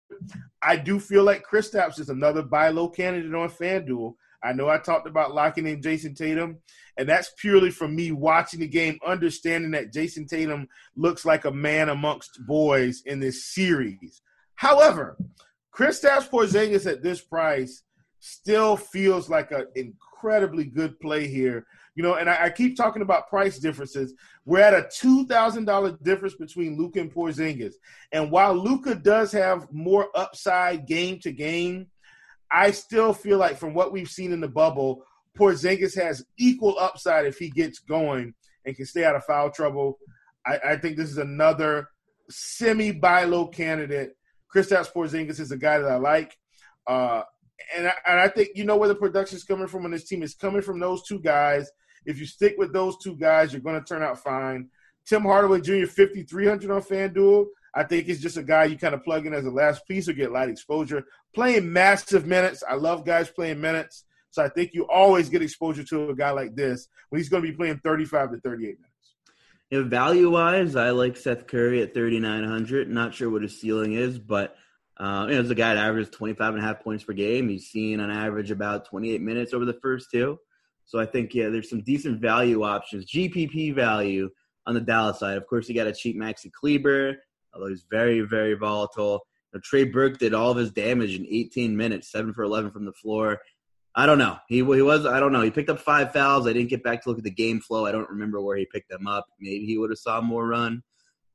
[0.62, 4.16] I do feel like Chris Kristaps is another buy low candidate on FanDuel.
[4.44, 6.60] I know I talked about locking in Jayson Tatum,
[6.98, 11.52] and that's purely from me watching the game, understanding that Jayson Tatum looks like a
[11.52, 14.22] man amongst boys in this series.
[14.56, 15.18] However,
[15.76, 17.84] Kristaps Porzingis at this price
[18.20, 21.66] still feels like an incredibly good play here
[21.96, 24.14] you know, and I, I keep talking about price differences.
[24.46, 27.74] We're at a two thousand dollar difference between Luka and Porzingis,
[28.12, 31.88] and while Luka does have more upside game to game,
[32.54, 35.04] I still feel like from what we've seen in the bubble,
[35.38, 38.34] Porzingis has equal upside if he gets going
[38.66, 39.98] and can stay out of foul trouble.
[40.46, 41.90] I, I think this is another
[42.30, 44.16] semi buy low candidate.
[44.54, 46.38] Kristaps Porzingis is a guy that I like.
[46.86, 47.24] Uh,
[47.76, 50.04] and I, and I think you know where the production is coming from on this
[50.04, 50.22] team.
[50.22, 51.72] It's coming from those two guys
[52.06, 54.70] if you stick with those two guys, you're going to turn out fine.
[55.06, 55.86] Tim Hardaway Jr.
[55.86, 57.46] 5,300 on FanDuel.
[57.76, 60.08] I think he's just a guy you kind of plug in as a last piece
[60.08, 61.04] or get light exposure.
[61.34, 62.64] Playing massive minutes.
[62.68, 64.06] I love guys playing minutes.
[64.30, 67.44] So I think you always get exposure to a guy like this when he's going
[67.44, 69.90] to be playing 35 to 38 minutes.
[69.90, 72.90] Value wise, I like Seth Curry at 3,900.
[72.90, 74.56] Not sure what his ceiling is, but
[74.98, 77.50] uh, you know, as a guy that averages 25 and a half points per game,
[77.50, 80.38] he's seen on average about 28 minutes over the first two.
[80.86, 83.12] So I think yeah, there's some decent value options.
[83.12, 84.30] GPP value
[84.68, 85.38] on the Dallas side.
[85.38, 87.18] Of course, you got a cheap Maxi Kleber,
[87.54, 89.22] although he's very very volatile.
[89.54, 92.86] Now, Trey Burke did all of his damage in 18 minutes, seven for 11 from
[92.86, 93.40] the floor.
[93.96, 94.38] I don't know.
[94.48, 95.42] He, he was I don't know.
[95.42, 96.48] He picked up five fouls.
[96.48, 97.86] I didn't get back to look at the game flow.
[97.86, 99.26] I don't remember where he picked them up.
[99.40, 100.82] Maybe he would have saw more run.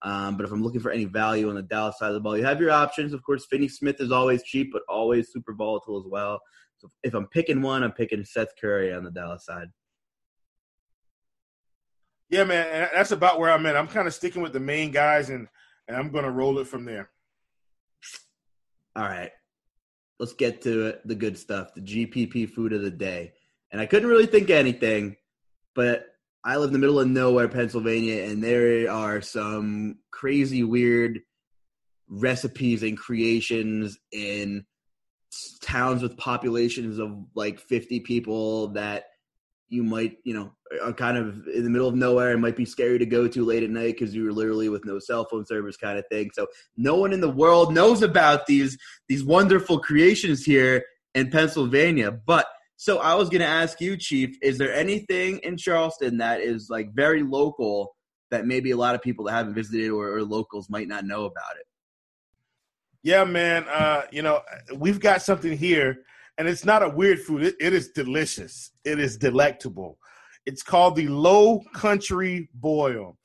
[0.02, 2.36] Um, but if I'm looking for any value on the Dallas side of the ball,
[2.36, 3.12] you have your options.
[3.12, 6.40] Of course, Finney Smith is always cheap, but always super volatile as well.
[6.78, 9.68] So if I'm picking one, I'm picking Seth Curry on the Dallas side.
[12.30, 13.76] Yeah, man, that's about where I'm at.
[13.76, 15.48] I'm kind of sticking with the main guys, and
[15.88, 17.10] and I'm going to roll it from there.
[18.94, 19.32] All right,
[20.18, 23.32] let's get to it, the good stuff, the GPP food of the day.
[23.72, 25.16] And I couldn't really think of anything,
[25.74, 26.06] but
[26.44, 31.20] I live in the middle of nowhere, Pennsylvania, and there are some crazy, weird
[32.08, 34.64] recipes and creations in
[35.60, 39.04] towns with populations of like 50 people that
[39.68, 40.52] you might, you know,
[40.82, 43.44] are kind of in the middle of nowhere and might be scary to go to
[43.44, 46.30] late at night because you're literally with no cell phone service kind of thing.
[46.34, 46.46] So
[46.76, 52.12] no one in the world knows about these these wonderful creations here in Pennsylvania.
[52.12, 52.46] But
[52.76, 56.68] so I was going to ask you, Chief, is there anything in Charleston that is
[56.70, 57.96] like very local
[58.30, 61.24] that maybe a lot of people that haven't visited or, or locals might not know
[61.24, 61.66] about it?
[63.02, 63.64] Yeah, man.
[63.68, 64.42] Uh, you know,
[64.76, 65.98] we've got something here,
[66.38, 67.42] and it's not a weird food.
[67.42, 68.70] It, it is delicious.
[68.84, 69.98] It is delectable.
[70.46, 73.18] It's called the Low Country Boil.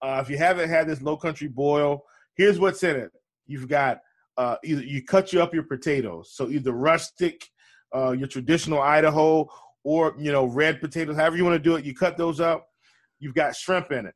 [0.00, 2.04] Uh, if you haven't had this Low Country Boil,
[2.36, 3.10] here's what's in it.
[3.46, 4.00] You've got
[4.36, 7.44] uh, either you cut you up your potatoes, so either rustic,
[7.96, 9.48] uh, your traditional Idaho,
[9.82, 11.84] or you know red potatoes, however you want to do it.
[11.84, 12.68] You cut those up.
[13.18, 14.14] You've got shrimp in it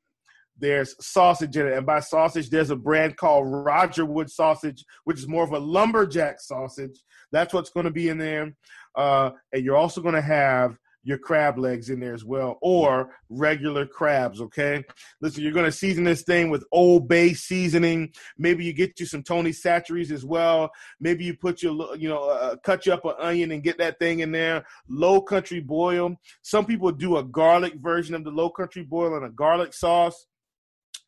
[0.58, 1.76] there's sausage in it.
[1.76, 5.58] And by sausage, there's a brand called Roger Wood sausage, which is more of a
[5.58, 7.02] lumberjack sausage.
[7.32, 8.54] That's what's going to be in there.
[8.94, 13.10] Uh, and you're also going to have your crab legs in there as well, or
[13.28, 14.40] regular crabs.
[14.40, 14.84] Okay,
[15.20, 18.12] listen, you're gonna season this thing with Old Bay seasoning.
[18.38, 20.70] Maybe you get you some Tony Chachere's as well.
[21.00, 23.98] Maybe you put your, you know, uh, cut you up an onion and get that
[23.98, 24.64] thing in there.
[24.88, 26.16] Low country boil.
[26.42, 30.26] Some people do a garlic version of the low country boil and a garlic sauce.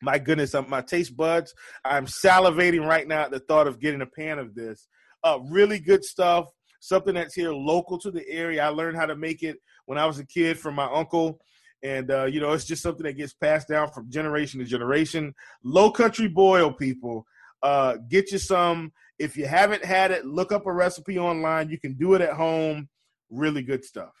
[0.01, 1.53] My goodness, uh, my taste buds.
[1.85, 4.89] I'm salivating right now at the thought of getting a pan of this.
[5.25, 6.45] Uh, really good stuff.
[6.79, 8.63] Something that's here local to the area.
[8.63, 9.57] I learned how to make it
[9.87, 11.39] when I was a kid from my uncle.
[11.81, 15.33] And, uh, you know, it's just something that gets passed down from generation to generation.
[15.63, 17.25] Low country boil, people.
[17.63, 18.91] Uh, get you some.
[19.17, 21.69] If you haven't had it, look up a recipe online.
[21.69, 22.87] You can do it at home.
[23.31, 24.13] Really good stuff.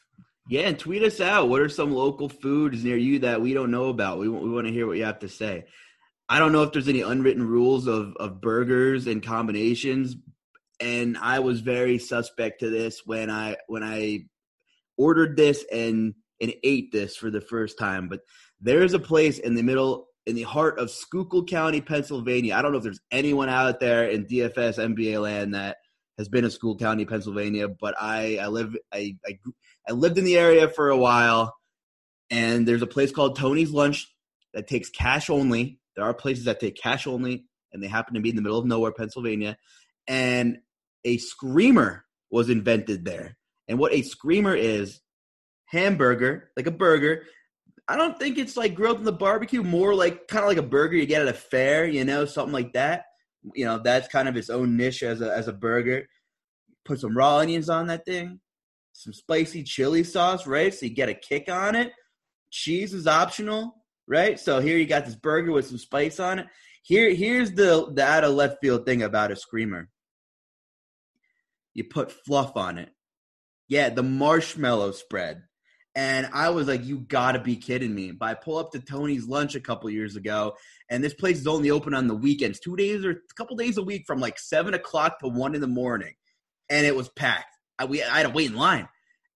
[0.49, 1.49] Yeah, and tweet us out.
[1.49, 4.19] What are some local foods near you that we don't know about?
[4.19, 5.65] We, we want to hear what you have to say.
[6.29, 10.15] I don't know if there's any unwritten rules of, of burgers and combinations,
[10.79, 14.25] and I was very suspect to this when I when I
[14.97, 18.07] ordered this and and ate this for the first time.
[18.09, 18.21] But
[18.59, 22.55] there's a place in the middle in the heart of Schuylkill County, Pennsylvania.
[22.55, 25.77] I don't know if there's anyone out there in DFS NBA land that
[26.17, 29.39] has been in Schuylkill County, Pennsylvania, but I I live I, I
[29.87, 31.55] I lived in the area for a while,
[32.29, 34.13] and there's a place called Tony's Lunch
[34.53, 35.79] that takes cash only.
[35.95, 38.57] There are places that take cash only, and they happen to be in the middle
[38.57, 39.57] of nowhere, Pennsylvania.
[40.07, 40.59] And
[41.05, 43.37] a screamer was invented there.
[43.67, 44.99] And what a screamer is,
[45.65, 47.23] hamburger, like a burger.
[47.87, 50.63] I don't think it's like grilled in the barbecue, more like kind of like a
[50.63, 53.05] burger you get at a fair, you know, something like that.
[53.53, 56.07] You know, that's kind of its own niche as a as a burger.
[56.83, 58.39] Put some raw onions on that thing,
[58.93, 60.73] some spicy chili sauce, right?
[60.73, 61.91] So you get a kick on it.
[62.49, 63.75] Cheese is optional,
[64.07, 64.39] right?
[64.39, 66.47] So here you got this burger with some spice on it.
[66.83, 69.89] Here, here's the the out of left field thing about a screamer.
[71.75, 72.89] You put fluff on it.
[73.67, 75.43] Yeah, the marshmallow spread.
[75.93, 78.11] And I was like, you gotta be kidding me.
[78.11, 80.55] But I pull up to Tony's lunch a couple years ago,
[80.89, 83.77] and this place is only open on the weekends, two days or a couple days
[83.77, 86.13] a week from like seven o'clock to one in the morning.
[86.69, 87.55] And it was packed.
[87.77, 88.89] I, we, I had to wait in line.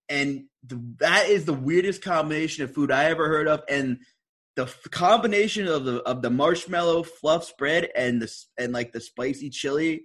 [0.09, 3.61] And the, that is the weirdest combination of food I ever heard of.
[3.69, 3.99] And
[4.55, 8.99] the f- combination of the of the marshmallow fluff spread and the and like the
[8.99, 10.03] spicy chili,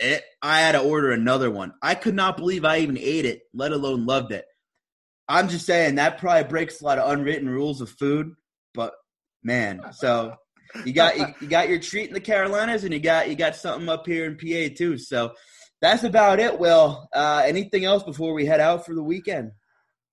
[0.00, 1.74] it, I had to order another one.
[1.82, 4.46] I could not believe I even ate it, let alone loved it.
[5.28, 8.34] I'm just saying that probably breaks a lot of unwritten rules of food,
[8.74, 8.94] but
[9.44, 10.34] man, so
[10.84, 13.54] you got you, you got your treat in the Carolinas, and you got you got
[13.54, 14.98] something up here in PA too.
[14.98, 15.34] So
[15.80, 16.58] that's about it.
[16.58, 19.52] Will uh, anything else before we head out for the weekend?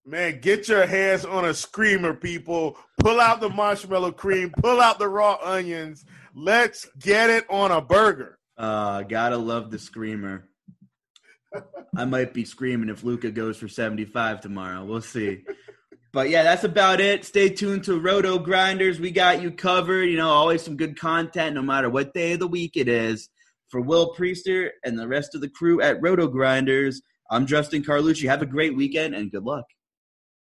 [0.06, 2.78] Man, get your hands on a screamer, people.
[3.00, 6.06] Pull out the marshmallow cream, pull out the raw onions.
[6.34, 8.38] Let's get it on a burger.
[8.58, 10.50] Uh, gotta love the screamer.
[11.96, 14.84] I might be screaming if Luka goes for 75 tomorrow.
[14.84, 15.44] We'll see.
[16.14, 17.26] But yeah, that's about it.
[17.26, 19.00] Stay tuned to Roto Grinders.
[19.00, 20.06] We got you covered.
[20.06, 23.30] You know, always some good content no matter what day of the week it is.
[23.70, 28.28] For Will Priester and the rest of the crew at Roto Grinders, I'm Justin Carlucci.
[28.30, 29.66] Have a great weekend and good luck.